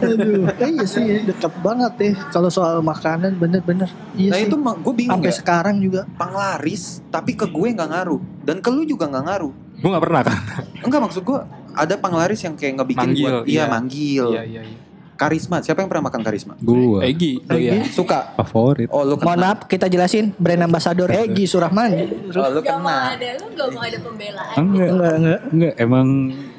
[0.00, 3.88] Aduh, iya sih ya, deket banget deh kalau soal makanan bener-bener.
[4.16, 4.46] Iya nah sih.
[4.48, 5.36] itu gue bingung sampai ya.
[5.36, 6.00] sekarang juga.
[6.16, 8.20] panglaris tapi ke gue nggak ngaruh.
[8.42, 9.52] Dan ke lu juga nggak ngaruh.
[9.80, 10.38] Gue nggak pernah kan
[10.80, 11.38] enggak maksud gue
[11.70, 13.64] ada panglaris yang kayak ngebikin Manggil, buat iya iya.
[13.66, 14.26] manggil.
[14.34, 14.78] Iya iya iya.
[15.14, 15.60] Karisma.
[15.60, 16.56] Siapa yang pernah makan karisma?
[16.56, 17.44] Gue Egi.
[17.44, 17.84] Oh iya?
[17.92, 18.32] Suka?
[18.40, 18.88] Favorit.
[18.88, 20.32] oh lu Mohon kena maaf kita jelasin.
[20.40, 21.92] Brand ambassador Egi Surahman.
[22.32, 25.40] oh, lu Gak mau ada lu gak mau ada pembelaan Enggak, Enggak, enggak.
[25.52, 25.74] enggak.
[25.76, 26.06] Emang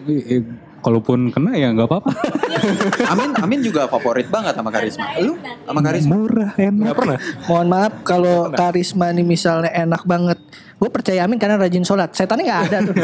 [0.06, 0.42] eh,
[0.82, 2.12] kalaupun kena ya nggak apa-apa.
[3.12, 6.82] Amin Amin juga favorit banget sama karisma lu sama karisma Murah, enak.
[6.84, 10.38] nggak pernah Mohon maaf kalau karisma nih misalnya enak banget.
[10.76, 12.10] Gue percaya Amin karena rajin sholat.
[12.12, 12.96] Setannya nggak ada tuh.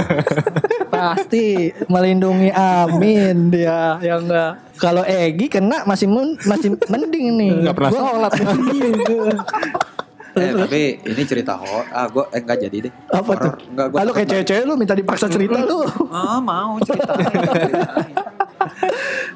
[0.94, 1.46] Pasti
[1.86, 4.66] melindungi Amin dia yang enggak.
[4.76, 7.52] Kalau Egi kena masih men- masih mending nih.
[7.64, 8.32] Nggak pernah Gua- sholat.
[10.38, 13.52] eh tapi ini cerita horor ah gue eh enggak jadi deh Apa tuh?
[13.52, 13.56] Horor.
[13.68, 15.80] enggak gue Lalu kayak cewek-cewek lu minta dipaksa cerita lu.
[16.10, 17.14] ah mau cerita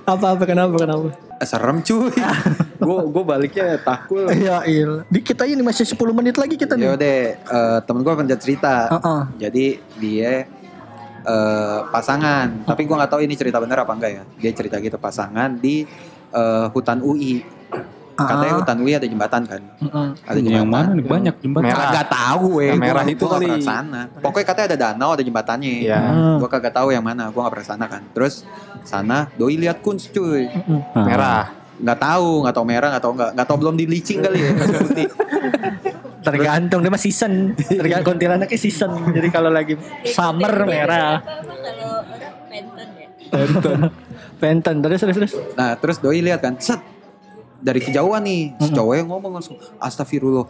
[0.03, 1.07] Apa-apa kenapa kenapa?
[1.37, 2.09] Eh, serem cuy
[2.77, 5.05] gue gue baliknya takut Ya il.
[5.07, 6.89] Di kita ini masih 10 menit lagi kita nih.
[6.91, 9.21] udah eh, temen gue pernah cerita Heeh.
[9.39, 9.65] jadi
[9.97, 10.33] dia
[11.21, 14.97] eh, pasangan tapi gue nggak tahu ini cerita bener apa enggak ya dia cerita gitu
[14.97, 15.85] pasangan di
[16.31, 17.41] eh, hutan UI
[18.27, 20.07] katanya hutan UI ada jembatan kan Heeh.
[20.27, 21.65] ada jembatan Yang mana nih banyak jembatan.
[21.67, 21.79] Merah.
[21.87, 22.65] Kagak tahu gue.
[22.65, 23.47] Yang merah Gua- itu kali.
[23.61, 24.01] sana.
[24.19, 25.73] Pokoknya katanya ada danau, ada jembatannya.
[25.81, 25.99] Iya.
[25.99, 26.37] Hmm.
[26.41, 27.29] Gua kagak tahu yang mana.
[27.29, 28.01] Gua nggak pernah sana kan.
[28.11, 28.43] Terus
[28.81, 30.49] sana doi lihat kunz cuy.
[30.91, 31.05] Ah.
[31.05, 31.43] merah
[31.81, 34.51] Nggak tahu, nggak tahu merah, nggak tau nggak nggak tahu belum di bleaching kali ya
[34.53, 35.07] putih.
[36.27, 37.57] Tergantung dia mah season.
[37.57, 38.91] Tergantung kuntilanaknya season.
[39.09, 39.73] Jadi kalau lagi
[40.05, 41.17] summer merah.
[41.17, 43.89] kalau orang penton ya
[44.37, 45.33] Penten terus terus terus.
[45.53, 46.81] Nah terus doi lihat kan, set
[47.61, 50.45] dari kejauhan nih, si cowoknya ngomong langsung, astagfirullah.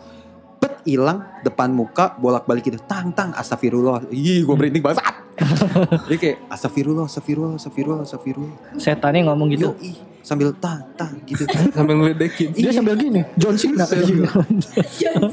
[0.62, 4.08] Bet hilang depan muka bolak balik gitu, tang tang astagfirullah.
[4.10, 5.04] Ih, gue merinding banget.
[6.10, 8.56] Dia kayak astagfirullah, astagfirullah, astagfirullah, astagfirullah.
[8.78, 9.74] Setannya ngomong gitu.
[9.74, 11.44] Yo, ih, sambil ta ta gitu.
[11.76, 12.54] Sambil ngeledekin.
[12.54, 13.86] Dia sambil gini, John Cena.
[13.90, 14.54] John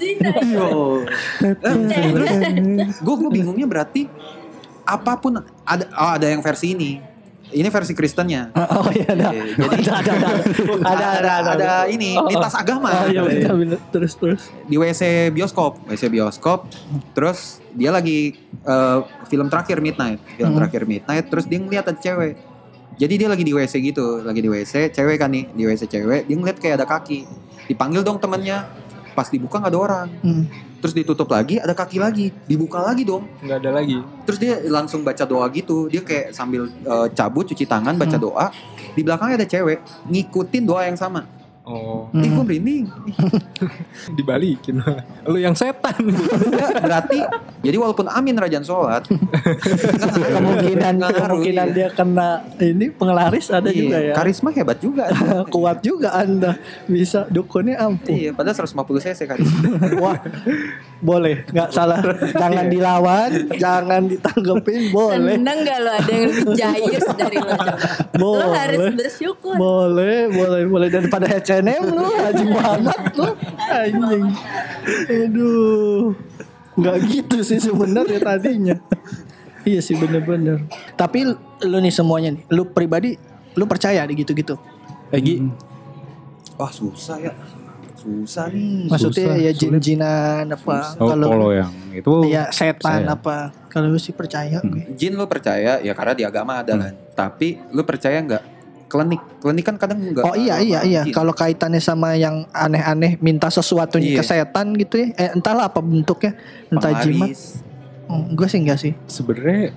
[0.01, 0.31] Cena.
[0.49, 1.05] Yo.
[3.05, 4.09] Gue gue bingungnya berarti
[4.89, 7.18] apa pun ada oh, ada yang versi ini.
[7.49, 8.53] Ini versi Kristennya.
[8.53, 9.32] oh iya ada.
[9.32, 10.28] Jadi Ada ada ada.
[10.78, 11.51] Ada ada ada.
[11.55, 12.92] ada ini lintas agama.
[12.92, 13.78] Oh iya benar benar.
[13.88, 14.42] Terus terus.
[14.64, 16.68] di WC bioskop, WC bioskop.
[17.12, 20.59] Terus dia lagi eh, film terakhir Midnight, film Hmm.
[20.61, 21.24] terakhir Midnight.
[21.26, 22.36] Terus dia ngeliat ada cewek.
[22.99, 26.26] Jadi dia lagi di WC gitu, lagi di WC, cewek kan nih di WC cewek.
[26.26, 27.24] Dia ngeliat kayak ada kaki.
[27.64, 28.66] Dipanggil dong temennya.
[29.14, 30.07] Pas dibuka nggak ada orang.
[30.20, 30.44] Hmm.
[30.79, 32.31] Terus ditutup lagi, ada kaki lagi.
[32.47, 33.26] Dibuka lagi dong.
[33.43, 33.99] Nggak ada lagi.
[34.22, 35.91] Terus dia langsung baca doa gitu.
[35.91, 38.22] Dia kayak sambil eh, cabut, cuci tangan, baca Hmm.
[38.22, 38.47] doa.
[38.95, 41.26] Di belakangnya ada cewek ngikutin doa yang sama.
[41.69, 42.41] Oh, gue Hmm.
[42.41, 42.89] merinding.
[44.16, 44.81] dibalikin.
[45.23, 46.01] Lu yang setan.
[46.85, 47.21] Berarti
[47.61, 49.05] jadi walaupun Amin rajin sholat
[50.33, 51.77] Kemungkinan ngaruh, kemungkinan iya.
[51.77, 54.12] dia kena ini penglaris ada Iya, juga ya.
[54.14, 55.12] Karisma hebat juga.
[55.47, 56.57] Kuat juga Anda
[56.87, 58.14] bisa dukunnya ampuh.
[58.14, 59.61] iya, padahal 150 cc karisma.
[59.99, 60.16] Wah,
[60.99, 62.01] boleh, nggak salah.
[62.33, 65.37] Jangan dilawan, jangan ditanggepin, boleh.
[65.37, 67.75] Seneng gak lo ada yang lebih jayus dari lo coba?
[68.14, 68.49] Lo Boleh.
[68.55, 69.55] harus bersyukur.
[69.55, 71.27] Boleh, boleh, boleh daripada
[71.59, 73.29] H&M lu, haji banget lu,
[73.67, 74.27] anjing.
[75.11, 76.15] Aduh,
[76.79, 78.77] nggak gitu sih sebenarnya tadinya.
[79.67, 80.65] Iya sih bener-bener.
[80.95, 81.27] Tapi
[81.67, 83.19] lu nih semuanya nih, lu pribadi,
[83.59, 84.55] lu percaya di gitu-gitu?
[85.11, 85.43] Lagi
[86.59, 87.33] Wah susah ya.
[87.95, 88.91] Susah nih.
[88.91, 90.95] Maksudnya Susah, ya jin-jinan apa?
[90.99, 93.15] Oh, kalau yang itu ya setan saya.
[93.15, 93.55] apa?
[93.71, 94.91] Kalau lu sih percaya gue.
[94.99, 96.95] Jin lo percaya ya karena di agama ada kan.
[97.15, 98.58] Tapi lu percaya nggak?
[98.89, 100.24] Klinik, klinik kan kadang enggak.
[100.24, 101.03] Oh iya iya iya.
[101.09, 104.16] Kalau kaitannya sama yang aneh-aneh minta sesuatu Iya.
[104.16, 105.07] ke setan gitu ya.
[105.14, 106.32] Eh, entahlah apa bentuknya.
[106.66, 107.28] Entah jimat.
[108.09, 108.93] Hmm, gue sih enggak sih.
[109.05, 109.76] sebenarnya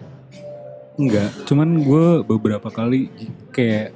[0.96, 1.30] enggak.
[1.44, 3.12] Cuman gue beberapa kali
[3.52, 3.92] kayak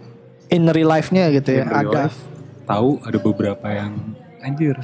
[0.46, 1.66] In real life-nya gitu ya.
[1.66, 2.00] real ada.
[2.06, 2.20] life
[2.66, 3.94] tahu ada beberapa yang
[4.42, 4.76] anjir.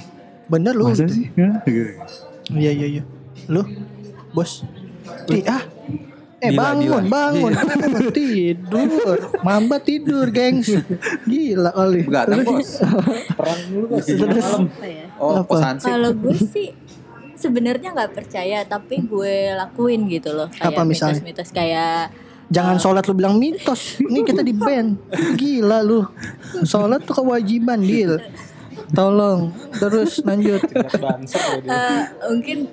[0.47, 0.87] Bener lu.
[0.87, 1.13] Masa gitu.
[1.17, 1.27] sih?
[1.35, 1.91] Ya, gitu.
[2.51, 3.03] Iya iya iya.
[3.45, 3.67] Lu
[4.31, 4.63] bos.
[5.27, 5.59] Di, ah.
[6.41, 6.99] Eh Dila, bangun, Dila.
[7.07, 10.73] bangun, bangun, tidur, mamba tidur, gengs.
[11.23, 12.01] Gila kali.
[12.01, 12.81] Begadang bos.
[13.93, 15.05] Terus, Apa ya?
[15.15, 15.45] Oh, Apa?
[15.47, 15.85] kosan sih.
[15.85, 16.67] Kalau gue sih
[17.35, 21.21] sebenarnya nggak percaya tapi gue lakuin gitu loh kayak Apa misalnya?
[21.21, 22.09] mitos-mitos kayak
[22.51, 23.95] Jangan sholat lu bilang mitos.
[23.97, 24.99] Ini kita di band.
[25.37, 26.03] Gila lu.
[26.61, 28.19] Sholat tuh kewajiban, Dil.
[28.91, 29.55] Tolong.
[29.71, 30.59] Terus lanjut.
[30.59, 32.67] eh, mungkin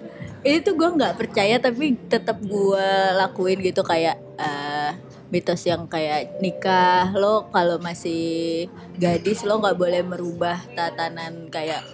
[0.51, 4.91] itu gue nggak percaya tapi tetap gue lakuin gitu kayak eh,
[5.29, 8.65] mitos yang kayak nikah lo kalau masih
[8.97, 11.85] gadis lo nggak boleh merubah tatanan kayak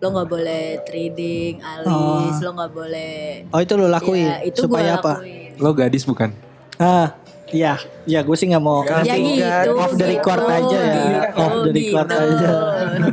[0.00, 4.30] lo nggak boleh trading alis lo nggak boleh Oh itu lu lakuin.
[4.30, 5.14] Ya, itu Supaya gua apa?
[5.20, 5.50] lakuin.
[5.60, 6.30] lo gadis bukan?
[6.80, 7.12] Ah,
[7.52, 7.74] iya.
[8.08, 8.82] Iya, gue sih nggak mau.
[8.82, 10.94] Ya, ya nanti gitu off the record gitu, aja ya.
[10.94, 12.22] gitu, Off the record gitu.
[12.24, 12.50] aja.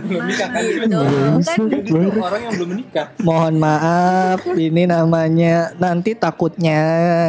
[0.07, 3.07] gitu kan orang yang belum menikah.
[3.21, 6.81] Mohon maaf, ini namanya nanti takutnya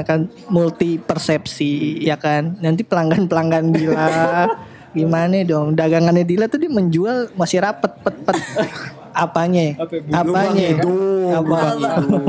[0.06, 2.56] kan multi persepsi ya kan.
[2.62, 4.46] Nanti pelanggan-pelanggan Dila
[4.96, 5.76] gimana dong?
[5.76, 8.38] Dagangannya Dila tuh dia menjual masih rapet pet pet.
[9.18, 9.74] Apanya?
[10.14, 10.66] Apanya?
[11.42, 11.58] Apa?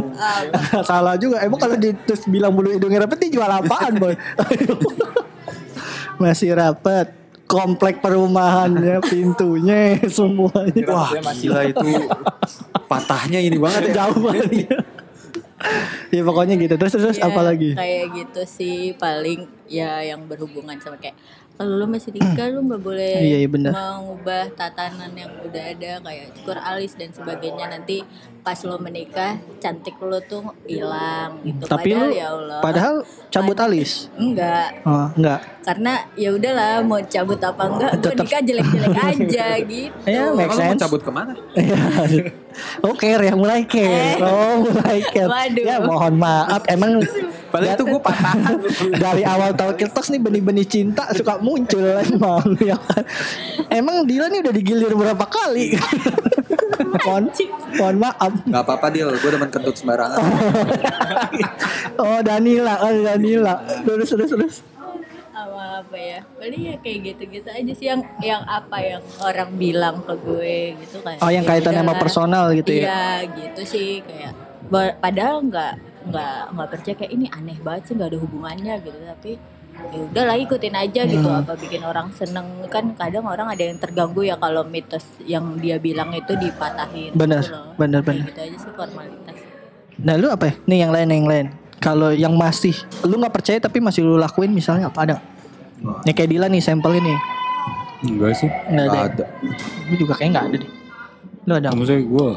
[0.90, 1.46] Salah juga.
[1.46, 4.18] Emang kalau di terus bilang bulu hidungnya rapet dia jual apaan, Boy?
[6.22, 7.14] masih rapet.
[7.50, 10.86] Komplek perumahannya, pintunya, semuanya.
[10.86, 12.06] Wah gila itu
[12.86, 14.06] patahnya ini banget ya.
[14.06, 14.78] jauh banget ya.
[16.10, 20.80] ya pokoknya gitu terus terus Ya, apa lagi kayak gitu sih paling ya yang berhubungan
[20.80, 21.18] sama kayak
[21.60, 23.72] kalau lu masih nikah lu nggak boleh Iya, iya, benar.
[23.76, 27.68] mengubah tatanan yang udah ada kayak cukur alis dan sebagainya.
[27.68, 28.00] Nanti
[28.40, 31.68] pas lo menikah cantik lo tuh hilang gitu.
[31.68, 32.96] Tapi padahal lu ya Allah padahal
[33.28, 34.08] cabut alis?
[34.16, 34.80] Enggak.
[34.82, 35.40] Oh enggak.
[35.60, 39.98] Karena ya udahlah mau cabut apa enggak gue nikah jelek-jelek aja gitu.
[40.08, 40.80] Ya make lu mau sense.
[40.80, 41.34] cabut ke mana?
[41.60, 41.76] Iya.
[42.82, 44.16] oh care ya mulai care.
[44.24, 45.28] Oh mulai care.
[45.36, 45.66] Waduh.
[45.68, 46.64] ya mohon maaf.
[46.66, 47.04] Emang
[47.50, 48.34] Padahal itu gue patah.
[49.04, 53.04] dari awal tahun kertas nih benih-benih cinta suka muncul emang ya kan?
[53.74, 55.74] Emang Dila nih udah digilir berapa kali?
[56.80, 57.24] Mohon
[57.76, 58.34] mohon maaf.
[58.48, 60.24] Gak apa-apa Dil, gue demen kentut sembarangan.
[62.00, 62.80] oh Danila.
[62.82, 63.56] Oh Danila.
[63.84, 64.56] Terus terus terus.
[65.36, 66.20] Apa apa ya?
[66.40, 70.98] Paling ya kayak gitu-gitu aja sih yang yang apa yang orang bilang ke gue gitu
[71.04, 71.20] kan.
[71.20, 72.84] Oh, yang kaitannya sama personal gitu ya?
[72.88, 74.00] iya gitu sih.
[74.08, 74.34] Kayak
[75.04, 79.32] padahal nggak nggak nggak percaya kayak ini aneh banget sih nggak ada hubungannya gitu tapi
[79.80, 81.40] ya udah lah ikutin aja gitu Hmm.
[81.40, 85.78] apa bikin orang seneng kan kadang orang ada yang terganggu ya kalau mitos yang dia
[85.78, 87.72] bilang itu dipatahin Benar, gitu loh.
[87.76, 88.28] benar, benar.
[88.28, 89.36] gitu aja sih formalitas
[90.00, 90.54] Nah lu apa ya?
[90.64, 91.46] Nih yang lain yang lain.
[91.76, 92.72] Kalau yang masih
[93.04, 95.16] lu nggak percaya tapi masih lu lakuin misalnya apa ada?
[96.04, 97.12] Ya kayak Dilan nih sampel ini.
[98.04, 98.48] Enggak sih.
[98.48, 99.00] Nggak ada.
[99.12, 99.26] Ada.
[99.92, 100.72] Gue juga kayak nggak ada deh.
[101.44, 101.68] Lu ada?
[101.76, 102.28] Maksudnya gue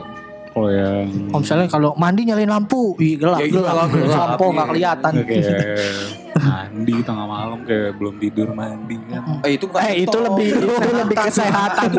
[0.53, 4.20] kalau yang Oh, misalnya kalau mandi nyalain lampu, ih gelap, Ya, iya, gelap, gelap, gelap,
[4.30, 5.12] lampu nggak kelihatan.
[5.24, 5.42] kayak
[6.35, 9.22] mandi tengah malam kayak belum tidur mandi kan.
[9.45, 11.91] Eh itu bukan Eh itu lebih itu lebih kesehatan,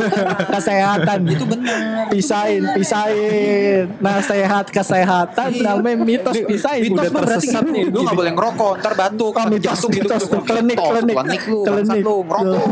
[0.49, 1.19] kesehatan.
[1.33, 2.09] Itu benar.
[2.09, 3.85] Pisahin, pisahin.
[3.97, 6.81] Nah sehat kesehatan namanya mitos pisahin.
[6.87, 7.83] Mitos Udah berarti tersesat nih.
[7.89, 9.33] Lu gak boleh ngerokok, ntar batuk.
[9.33, 10.07] Oh, sakit mitos, jantung gitu.
[10.09, 10.23] mitos.
[10.43, 11.15] Klinik, klinik.
[11.15, 12.01] Klinik lu, Klinik.
[12.01, 12.65] lu, ngerokok.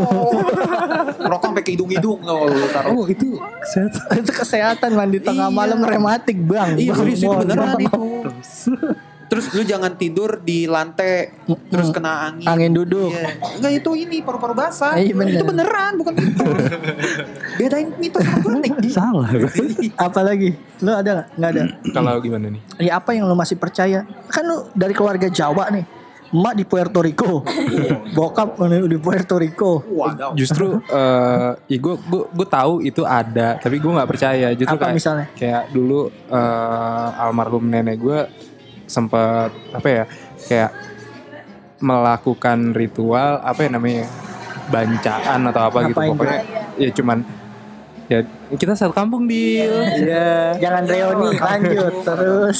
[1.25, 2.19] Ngerokok sampai ke hidung-hidung.
[2.25, 2.91] Oh, lu taruh.
[2.93, 3.27] Oh itu
[3.61, 4.03] kesehatan.
[4.21, 5.57] itu kesehatan mandi tengah Iya.
[5.57, 6.77] malam rematik bang.
[6.77, 8.01] Iya serius itu beneran itu.
[9.31, 11.31] Terus lu jangan tidur di lantai
[11.71, 12.51] terus kena angin.
[12.51, 13.15] Angin duduk.
[13.15, 13.39] Iya.
[13.63, 14.99] Enggak itu ini paru-paru basah.
[14.99, 15.39] Iya, bener.
[15.39, 16.51] Itu beneran bukan mitos.
[17.55, 18.71] Bedain mitos sama klinik.
[18.91, 19.31] Salah.
[20.11, 20.51] Apalagi?
[20.83, 21.27] Lu ada nggak?
[21.39, 21.63] Nggak ada.
[21.95, 22.61] Kalau gimana nih?
[22.83, 24.03] Ya apa yang lu masih percaya?
[24.27, 25.87] Kan lu dari keluarga Jawa nih.
[26.31, 27.47] Emak di Puerto Rico.
[28.19, 29.79] Bokap di Puerto Rico.
[30.35, 34.51] Justru eh ya gue gue gue tahu itu ada, tapi gue nggak percaya.
[34.51, 35.27] Justru Apa kayak, misalnya?
[35.39, 38.19] kayak dulu eh, almarhum nenek gue
[38.91, 40.03] sempat apa ya
[40.43, 40.71] kayak
[41.79, 44.05] melakukan ritual apa ya namanya
[44.67, 46.39] bancaan atau apa gitu Ngapain pokoknya
[46.77, 47.17] ya cuman
[48.05, 48.19] ya
[48.51, 49.63] kita satu kampung di
[49.97, 52.59] ya Jangan reuni lanjut terus.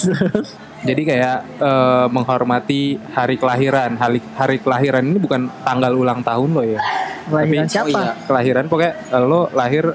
[0.82, 6.63] jadi kayak eh, menghormati hari kelahiran hari hari kelahiran ini bukan tanggal ulang tahun lo
[6.63, 6.79] ya
[7.21, 7.88] Kelahiran Tapi- siapa?
[7.88, 8.13] oh iya.
[8.25, 9.86] kelahiran pokoknya eh, lo lahir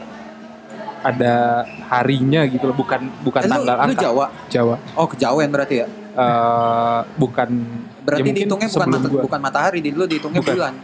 [1.03, 1.35] ada
[1.89, 4.27] harinya gitu loh bukan bukan Eh, lu, tanggal lu angka Jawa.
[4.49, 5.87] Jawa Oh kejawen berarti ya.
[6.17, 7.49] Eh, bukan
[8.03, 10.55] Berarti ya dihitungnya bukan mata, gua- bukan matahari, di lu dihitungnya Bukan.
[10.55, 10.75] bulan.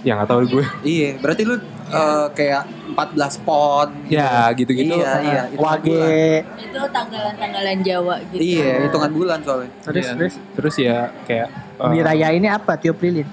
[0.00, 3.88] ya nggak tahu gue Iya, berarti lu eh, kayak 14 pon.
[4.02, 4.16] gitu.
[4.16, 5.42] ya gitu-gitu Iya, iya.
[5.52, 6.08] Wage.
[6.56, 8.40] Itu tanggalan-tanggalan Jawa gitu.
[8.40, 9.68] Iya, hitungan bulan soalnya.
[9.82, 10.12] Terus Iya.
[10.16, 10.34] terus.
[10.56, 12.72] terus ya kayak eh, Dirayainnya apa?
[12.74, 13.28] Tiup lilin.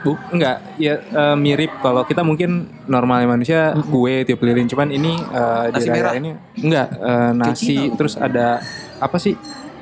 [0.00, 2.50] Bu, enggak, ya eh, mirip kalau kita mungkin
[2.84, 7.96] normalnya manusia kue tiup lilin, cuman ini eh, Nasi dirayainnya enggak eh, nasi Cina loh.
[7.96, 8.60] terus ada
[9.00, 9.34] apa sih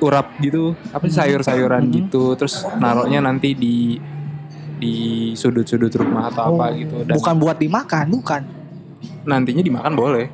[0.03, 3.97] urap gitu, apa sih sayur-sayuran gitu, terus naruhnya nanti di
[4.77, 4.93] di
[5.33, 8.41] sudut-sudut rumah atau apa gitu dan Bukan buat dimakan, bukan.
[9.23, 10.27] nantinya dimakan boleh.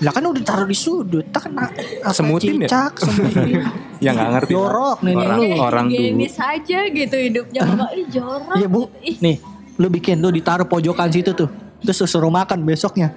[0.00, 2.68] Lah kan udah taruh di sudut, tak kena apa, Semutin ya?
[2.72, 3.60] cicak, semutin.
[4.04, 4.52] Ya nggak ngerti.
[4.56, 5.60] Jorok nenek orang, lu.
[5.60, 6.24] orang dulu.
[6.32, 8.56] Saja gitu hidupnya Bapak Ih jorok.
[8.56, 9.36] Iya bu, Ih, nih
[9.76, 13.12] lu bikin lu ditaruh pojokan situ tuh, terus suruh makan besoknya.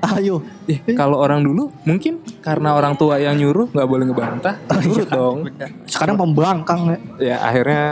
[0.00, 5.08] Ayo, Eh, kalau orang dulu mungkin karena orang tua yang nyuruh nggak boleh ngebantah, nurut
[5.08, 5.38] dong.
[5.84, 6.98] sekarang pembangkang ya.
[7.18, 7.84] Ya akhirnya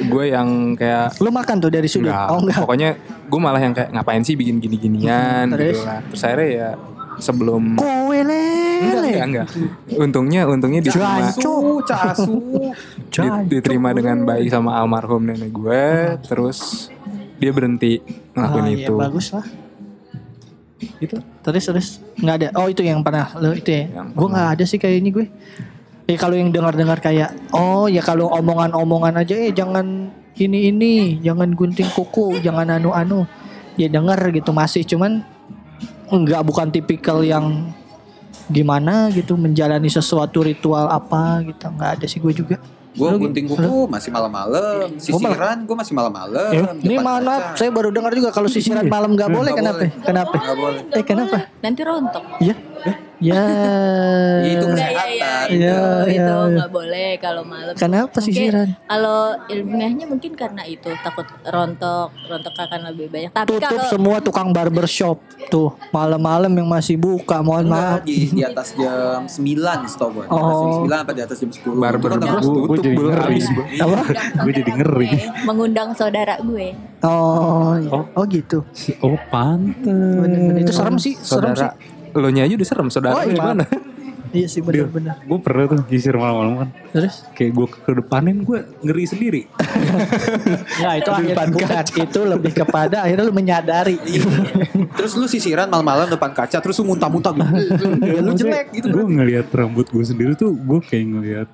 [0.00, 2.08] gue yang kayak Lu makan tuh dari sudut?
[2.08, 2.58] Enggak, Oh enggak.
[2.60, 2.88] pokoknya
[3.24, 5.74] gue malah yang kayak ngapain sih bikin gini-ginian Hmm, terus?
[5.74, 5.98] gitu lah.
[6.06, 6.68] Terus akhirnya ya
[7.14, 9.46] sebelum Kowe enggak, enggak, enggak.
[9.94, 12.34] Untungnya untungnya diterima Casu, casu.
[13.10, 15.84] di- diterima dengan baik sama almarhum nenek gue,
[16.24, 16.88] terus
[17.42, 17.98] dia berhenti
[18.38, 18.94] ngelakuin Ah, iya, itu.
[18.94, 19.46] bagus lah.
[21.02, 21.88] Itu Terus terus
[22.22, 22.48] nggak ada.
[22.54, 23.90] Oh itu yang pernah lu itu ya.
[24.14, 25.26] Gue nggak ada sih kayaknya gue.
[26.06, 31.50] Eh kalau yang dengar-dengar kayak oh ya kalau omongan-omongan aja eh jangan ini ini, jangan
[31.50, 33.26] gunting kuku, jangan anu-anu.
[33.74, 35.26] Ya denger gitu masih cuman
[36.12, 37.74] nggak bukan tipikal yang
[38.46, 42.56] gimana gitu menjalani sesuatu ritual apa gitu nggak ada sih gue juga.
[42.92, 45.00] Gue gunting kuku masih malam-malam.
[45.00, 46.52] Sisiran gue masih malam-malam.
[46.52, 47.56] Ya, ini maaf, kaca.
[47.56, 49.50] saya baru dengar juga kalau sisiran malam nggak boleh.
[49.56, 49.78] Nggak Kenapa?
[49.80, 49.90] boleh.
[50.04, 50.36] Kenapa?
[50.36, 50.80] Nggak boleh.
[50.92, 51.36] Eh kenapa?
[51.64, 52.24] Nanti rontok.
[52.44, 52.54] Ya,
[52.84, 52.94] ya.
[53.22, 53.38] Ya,
[54.42, 55.06] itu Iya, kesehatan.
[55.06, 56.52] iya, iya, Iya, itu, iya, iya.
[56.52, 57.70] nggak boleh kalau malam.
[57.72, 58.68] Kenapa Mungkin sisiran?
[58.82, 63.30] Kalau ilmiahnya mungkin karena itu takut rontok, rontok akan lebih banyak.
[63.30, 68.42] Tapi tutup kalau semua tukang barbershop tuh malam-malam yang masih buka mohon maaf di, di
[68.42, 69.38] atas jam 9
[69.86, 70.24] setahu gue.
[70.24, 70.82] Di atas jam Oh.
[70.82, 71.78] 9 apa di atas jam 10.
[71.78, 73.38] Barber kan Gue tutup, jadi ngeri.
[73.78, 73.96] apa
[74.42, 75.10] Gue jadi ngeri.
[75.44, 76.74] mengundang saudara gue.
[77.04, 77.90] oh iya.
[77.92, 78.02] Oh.
[78.12, 78.66] oh gitu
[79.00, 79.86] Oh pantes.
[80.58, 81.70] Itu serem sih serem sih
[82.14, 83.32] lo nya aja udah serem saudara Oh, iya.
[83.32, 83.64] gimana?
[84.32, 86.68] iya sih benar-benar Gue pernah tuh gisir malam-malam kan.
[86.90, 89.42] terus Kayak gue ke depanin gue ngeri sendiri.
[90.82, 94.00] ya itu akhirnya bukan itu lebih kepada akhirnya lu menyadari
[94.92, 97.84] Terus lu sisiran malam-malam depan kaca terus lu muntah-muntah gitu.
[98.00, 98.88] ya, lu jelek gitu.
[98.88, 101.48] Gue ngeliat rambut gue sendiri tuh gue kayak ngeliat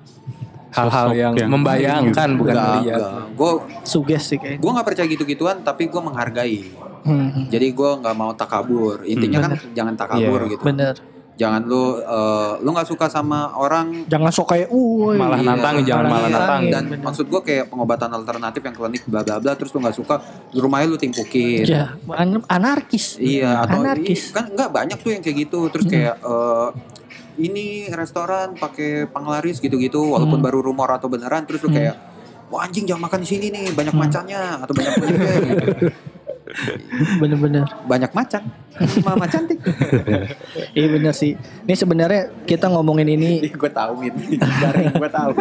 [0.69, 3.01] Hal-hal sosok yang membayangkan bukan Enggak, melihat.
[3.33, 3.51] Gue
[3.83, 6.57] suges sih kayaknya gue nggak percaya gitu-gituan tapi gue menghargai.
[7.01, 9.01] Hmm, Jadi gue nggak mau takabur.
[9.03, 10.51] Intinya kan jangan takabur Iya.
[10.51, 10.63] gitu.
[10.63, 10.95] bener
[11.35, 16.05] Jangan lu eh, lu nggak suka sama orang jangan sok kayak uh Malah nantangin, jangan
[16.05, 16.69] malah Iya, nantangin.
[16.69, 20.19] Dan maksud gue kayak pengobatan alternatif yang klinik bla bla bla terus lu nggak suka
[20.45, 21.63] di rumahnya lu timpukin.
[21.63, 24.21] ya an- anarkis Iya atau Anarkis.
[24.21, 26.67] i- kan nggak banyak tuh yang kayak gitu terus kayak eh,
[27.39, 30.43] ini restoran pakai penglaris gitu-gitu walaupun Hmm.
[30.43, 31.77] baru rumor atau beneran terus lu Hmm.
[31.79, 31.95] kayak
[32.49, 35.67] wah anjing jangan makan di sini nih banyak macannya atau banyak penyakitnya gitu.
[37.21, 37.65] Bener-bener.
[37.85, 38.43] banyak macan
[39.05, 39.61] mama cantik
[40.73, 41.37] Iya bener sih.
[41.65, 45.31] Ini sebenarnya kita ngomongin ini gue tahu gitu garing gue tahu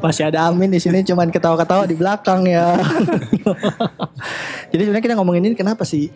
[0.00, 2.76] masih ada Amin di sini cuman ketawa-ketawa di belakang ya.
[4.72, 6.08] Jadi sebenarnya kita ngomongin ini kenapa sih?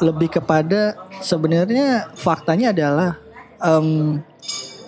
[0.00, 3.20] Lebih kepada sebenarnya faktanya adalah
[3.60, 4.20] em,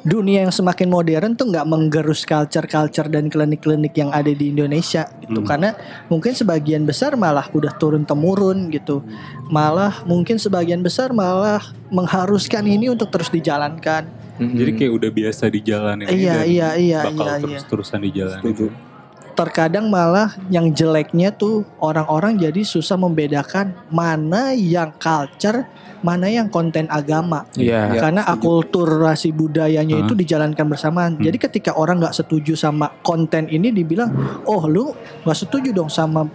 [0.03, 5.47] dunia yang semakin modern tuh nggak menggerus culture-culture dan klinik-klinik yang ada di Indonesia gitu
[5.47, 5.79] karena
[6.11, 9.03] mungkin sebagian besar malah udah turun temurun gitu
[9.47, 11.63] malah mungkin sebagian besar malah
[11.95, 14.07] mengharuskan ini untuk terus dijalankan
[14.43, 17.43] Jadi kayak udah biasa dijalanin Iya, iya, iya, bakal iya, iya.
[17.47, 18.43] terus-terusan dijalanin.
[18.43, 18.92] Setuju.
[19.33, 25.65] Terkadang malah yang jeleknya tuh orang-orang jadi susah membedakan mana yang culture,
[26.05, 27.49] mana yang konten agama.
[27.57, 27.97] Iya.
[27.97, 30.03] Karena akulturasi budayanya Hah?
[30.05, 31.13] itu dijalankan bersamaan.
[31.17, 31.25] Hmm.
[31.25, 34.13] Jadi ketika orang nggak setuju sama konten ini dibilang,
[34.45, 34.93] oh lu
[35.25, 36.29] nggak setuju dong sama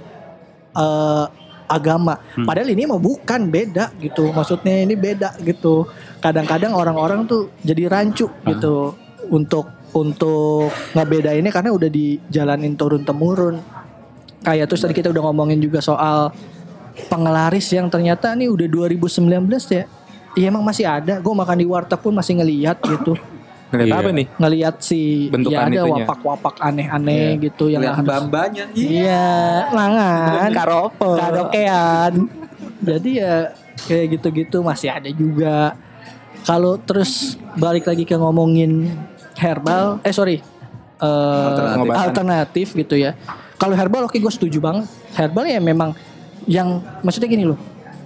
[0.73, 1.25] eh,
[1.69, 2.17] agama.
[2.33, 2.47] Hmm.
[2.47, 4.31] Padahal ini mah bukan beda gitu.
[4.31, 5.85] Maksudnya ini beda gitu.
[6.23, 8.95] Kadang-kadang orang-orang tuh jadi rancu gitu
[9.29, 13.59] untuk untuk ngebedainnya karena udah dijalanin turun temurun.
[14.41, 16.31] Kayak terus tadi kita udah ngomongin juga soal
[17.07, 19.27] pengelaris yang ternyata nih udah 2019
[19.69, 19.83] ya.
[20.37, 21.17] Iya emang masih ada.
[21.17, 23.17] Gue makan di warteg pun masih ngelihat gitu.
[23.67, 23.99] Ngeliat Iya.
[23.99, 24.27] apa nih?
[24.39, 29.27] Ngelihat si Bentukan ya ada wapak-wapak aneh-aneh gitu yang harus- mbak-mbaknya Iya,
[29.75, 32.13] langan, karope, karaokean.
[32.79, 33.51] Jadi ya
[33.83, 35.75] kayak gitu-gitu masih ada juga.
[36.47, 38.87] Kalau terus balik lagi ke ngomongin
[39.37, 40.37] herbal, eh sorry,
[41.01, 41.93] eh, Alternatif.
[41.93, 42.67] alternatif.
[42.73, 43.13] gitu ya.
[43.57, 44.85] Kalau herbal oke gue setuju banget.
[45.17, 45.97] Herbal ya memang
[46.45, 47.57] yang maksudnya gini loh.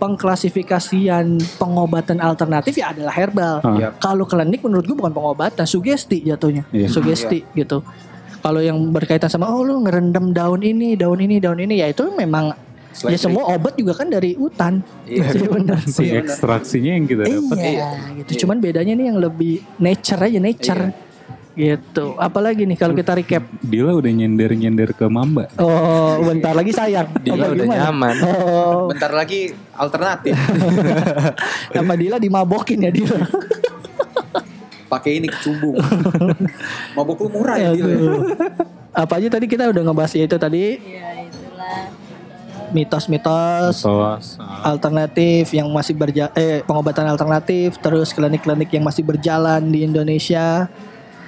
[0.02, 3.62] Pengklasifikasian pengobatan alternatif ya adalah herbal.
[3.62, 3.94] Ah.
[4.02, 6.66] Kalau klinik menurut gue bukan pengobatan, sugesti jatuhnya.
[6.74, 6.90] Iya.
[6.90, 7.86] Sugesti gitu.
[8.42, 12.10] Kalau yang berkaitan sama oh lu ngerendam daun ini, daun ini, daun ini ya itu
[12.18, 12.50] memang
[13.06, 14.82] ya semua obat juga kan dari hutan.
[15.06, 15.30] Iya.
[15.38, 15.80] Iya benar.
[15.96, 17.56] Si ekstraksinya yang kita dapat.
[17.62, 17.88] Iya,
[18.24, 18.48] gitu.
[18.48, 21.11] Cuman bedanya nih yang lebih nature aja, nature.
[21.52, 22.16] Gitu.
[22.16, 23.43] Apalagi nih kalau kita recap.
[23.60, 25.52] Dila udah nyender-nyender ke Mamba.
[25.56, 27.12] Oh, bentar lagi sayang.
[27.26, 27.82] Dila Apa udah gimana?
[27.86, 28.16] nyaman.
[28.24, 29.39] Oh, bentar lagi
[29.72, 30.32] alternatif
[31.76, 33.20] sama Dila dimabokin ya Dila.
[34.88, 35.80] pakai ini kecumbung
[36.91, 38.28] mabuk lu murah ya Aduh.
[38.91, 41.88] Apa aja tadi kita udah ngebahas ya itu tadi Ya itulah.
[42.72, 44.20] mitos-mitos ah,
[44.66, 50.68] alternatif yang masih berja eh pengobatan alternatif terus klinik-klinik yang masih berjalan di Indonesia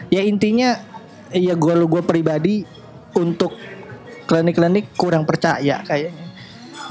[0.10, 0.80] ya intinya
[1.34, 2.64] ya gue gue pribadi
[3.18, 3.54] untuk
[4.26, 6.24] klinik-klinik kurang percaya kayaknya.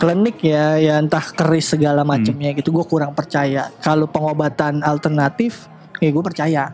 [0.00, 3.70] Klinik ya ya entah keris segala macamnya gitu gue kurang percaya.
[3.82, 5.68] Kalau pengobatan alternatif
[6.02, 6.72] ya gue percaya.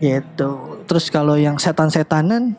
[0.00, 0.50] Gitu.
[0.88, 2.56] Terus kalau yang setan-setanan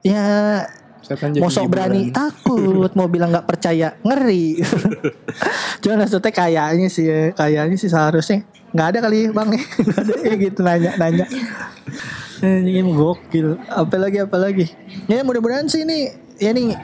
[0.00, 0.64] ya
[1.04, 2.16] Setan Mosok berani hiburan.
[2.16, 4.56] takut mau bilang nggak percaya ngeri.
[5.84, 8.40] Cuman maksudnya kayaknya sih ya, kayaknya sih seharusnya
[8.74, 9.48] nggak ada kali bang.
[9.86, 10.14] Nggak ada.
[10.26, 11.26] Ya gitu nanya nanya.
[12.42, 13.56] Ini gokil.
[13.70, 14.66] Apalagi apalagi
[15.06, 16.10] ya mudah-mudahan sih ini
[16.42, 16.74] ya ini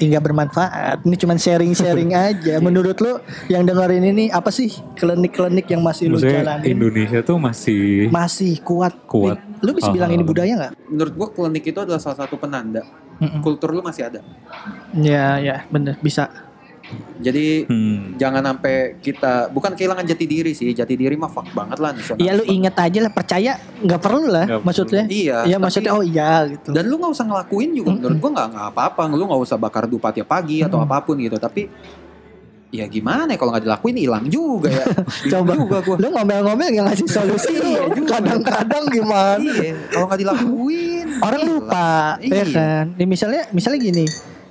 [0.00, 1.04] hingga bermanfaat.
[1.04, 2.56] Ini cuman sharing-sharing aja.
[2.60, 3.20] Menurut lo
[3.52, 6.64] yang dengerin ini apa sih klinik-klinik yang masih lo jalanin?
[6.64, 8.96] Indonesia tuh masih masih kuat.
[9.08, 9.38] Kuat.
[9.64, 10.72] lu bisa bilang ini budaya nggak?
[10.92, 12.84] Menurut gua klinik itu adalah salah satu penanda.
[13.16, 13.40] Mm-mm.
[13.40, 14.20] kultur lu masih ada.
[14.92, 15.96] Ya ya bener.
[16.04, 16.28] Bisa
[17.16, 21.76] jadi hmm, jangan sampai kita bukan kehilangan jati diri sih jati diri mah fuck banget
[21.76, 25.02] lah nasionalis Iya lu inget aja lah percaya nggak perlu lah Nggak maksudnya.
[25.06, 26.70] iya Iya tapi- maksudnya oh iya gitu.
[26.70, 30.08] dan lu nggak usah ngelakuin juga menurut gua nggak apa-apa lu nggak usah bakar dupa
[30.10, 30.84] tiap pagi atau Mm.
[30.84, 31.66] apa pun gitu tapi
[32.68, 34.84] ya gimana ya kalau nggak dilakuin hilang juga ya
[35.32, 35.54] Coba.
[35.54, 37.54] juga gua Lu ngomel-ngomel yang ngasih solusi.
[37.66, 37.82] Iya.
[38.04, 39.40] Kadang-kadang gimana?
[39.40, 41.56] iya kalau nggak dilakuin Orang hilang.
[41.58, 41.88] lupa,
[42.20, 42.44] ya Iya.
[42.52, 42.84] kan?
[42.94, 44.04] Nih misalnya misalnya gini.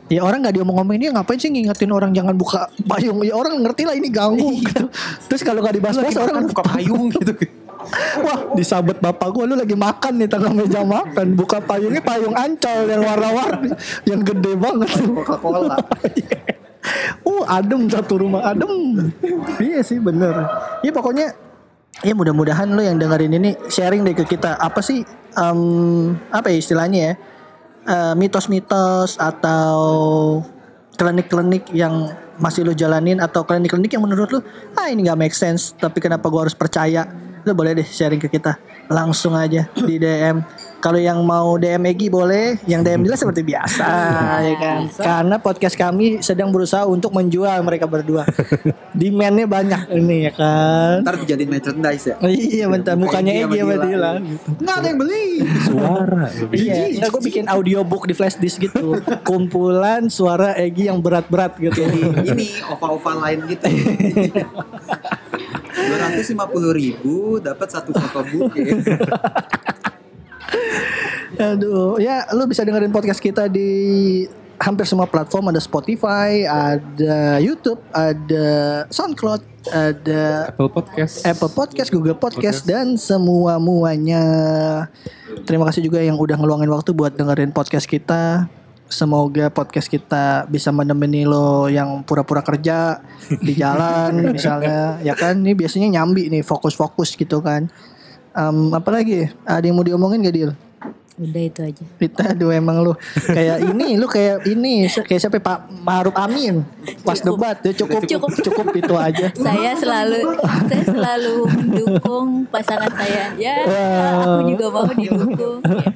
[0.05, 2.13] Ya orang nggak diomong-ngomongin dia ngapain sih ngingetin orang?
[2.13, 3.25] Jangan buka payung.
[3.25, 4.85] Ya orang ngerti lah ini ganggu gitu.
[5.25, 7.33] Terus kalau nggak dibahas Lu lagi orang buka payung gitu.
[8.25, 11.33] Wah disabet bapak gua lu lagi makan nih tengah meja makan.
[11.33, 13.69] Buka payungnya payung ancol yang warna-warni
[14.05, 14.89] yang gede banget.
[14.93, 15.77] Coca Cola
[17.25, 19.09] Uh adem satu rumah adem.
[19.57, 20.37] Iya sih bener.
[20.85, 21.33] Ya pokoknya
[22.03, 24.59] Ya mudah-mudahan lo yang dengerin ini sharing deh ke kita.
[24.59, 25.07] Apa sih
[25.39, 25.59] em,
[26.27, 27.13] Apa ya istilahnya ya
[27.85, 29.77] Eh, Mitos-mitos atau
[30.97, 32.09] klinik-klinik yang
[32.41, 34.39] masih lo jalanin Atau klinik-klinik yang menurut lo
[34.73, 37.05] Ah ini gak make sense Tapi kenapa gua harus percaya
[37.45, 38.57] Lu boleh deh sharing ke kita
[38.89, 40.41] langsung aja di DM.
[40.81, 43.85] Kalau yang mau DM Egi boleh, yang DM Dila seperti biasa
[44.49, 44.79] ya kan.
[44.93, 48.25] Karena podcast kami sedang berusaha untuk menjual mereka berdua.
[48.99, 51.01] Demand-nya banyak ini ya kan.
[51.01, 52.15] Ntar dijadiin merchandise ya.
[52.21, 54.11] Iya bentar mukanya Egi sama Dila.
[54.21, 54.49] Gitu.
[54.61, 55.25] Nggak ada yang beli.
[55.65, 56.25] Suara.
[56.55, 59.01] Iya, enggak gue bikin audiobook di flash disk gitu.
[59.25, 61.81] Kumpulan suara Egi yang berat-berat gitu.
[62.21, 63.65] Ini ova-ova lain gitu.
[65.89, 68.75] 250 ribu dapat satu fotobook ya.
[71.51, 74.23] Aduh, ya lu bisa dengerin podcast kita di
[74.59, 78.47] hampir semua platform ada Spotify, ada YouTube, ada
[78.87, 81.13] SoundCloud, ada Apple Podcast.
[81.27, 84.23] Apple Podcast, Google Podcast dan semua muanya.
[85.43, 88.47] Terima kasih juga yang udah ngeluangin waktu buat dengerin podcast kita.
[88.85, 93.01] Semoga podcast kita bisa menemani lo yang pura-pura kerja
[93.41, 95.41] di jalan misalnya, ya kan?
[95.41, 97.65] Ini biasanya nyambi nih, fokus-fokus gitu kan.
[98.37, 99.25] Em, apa lagi?
[99.41, 100.51] Ada yang mau diomongin gak Dil?
[101.15, 101.83] Udah itu aja.
[101.95, 102.91] Rita aduh emang lu
[103.23, 106.67] kayak ini lu kayak ini kayak siapa Pak Maruf Amin
[107.07, 110.35] pas debat ya cukup cukup cukup itu aja Saya selalu
[110.67, 113.31] saya selalu mendukung pasangan saya.
[113.39, 113.63] Ya,
[114.19, 115.63] aku juga mau didukung.
[115.63, 115.87] Ya.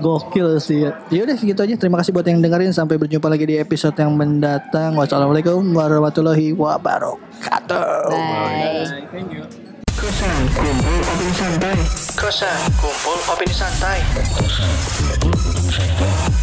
[0.00, 0.88] Gokil sih.
[1.12, 1.74] Ya udah segitu aja.
[1.78, 2.72] Terima kasih buat yang dengerin.
[2.74, 4.94] Sampai berjumpa lagi di episode yang mendatang.
[4.98, 7.82] Wassalamualaikum warahmatullahi wabarakatuh.
[8.10, 9.64] Bye.
[10.04, 11.78] kosan kumpul opini santai.
[12.12, 13.98] Kosan kumpul opini santai.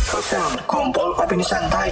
[0.09, 1.89] Kosan kumpul opini santai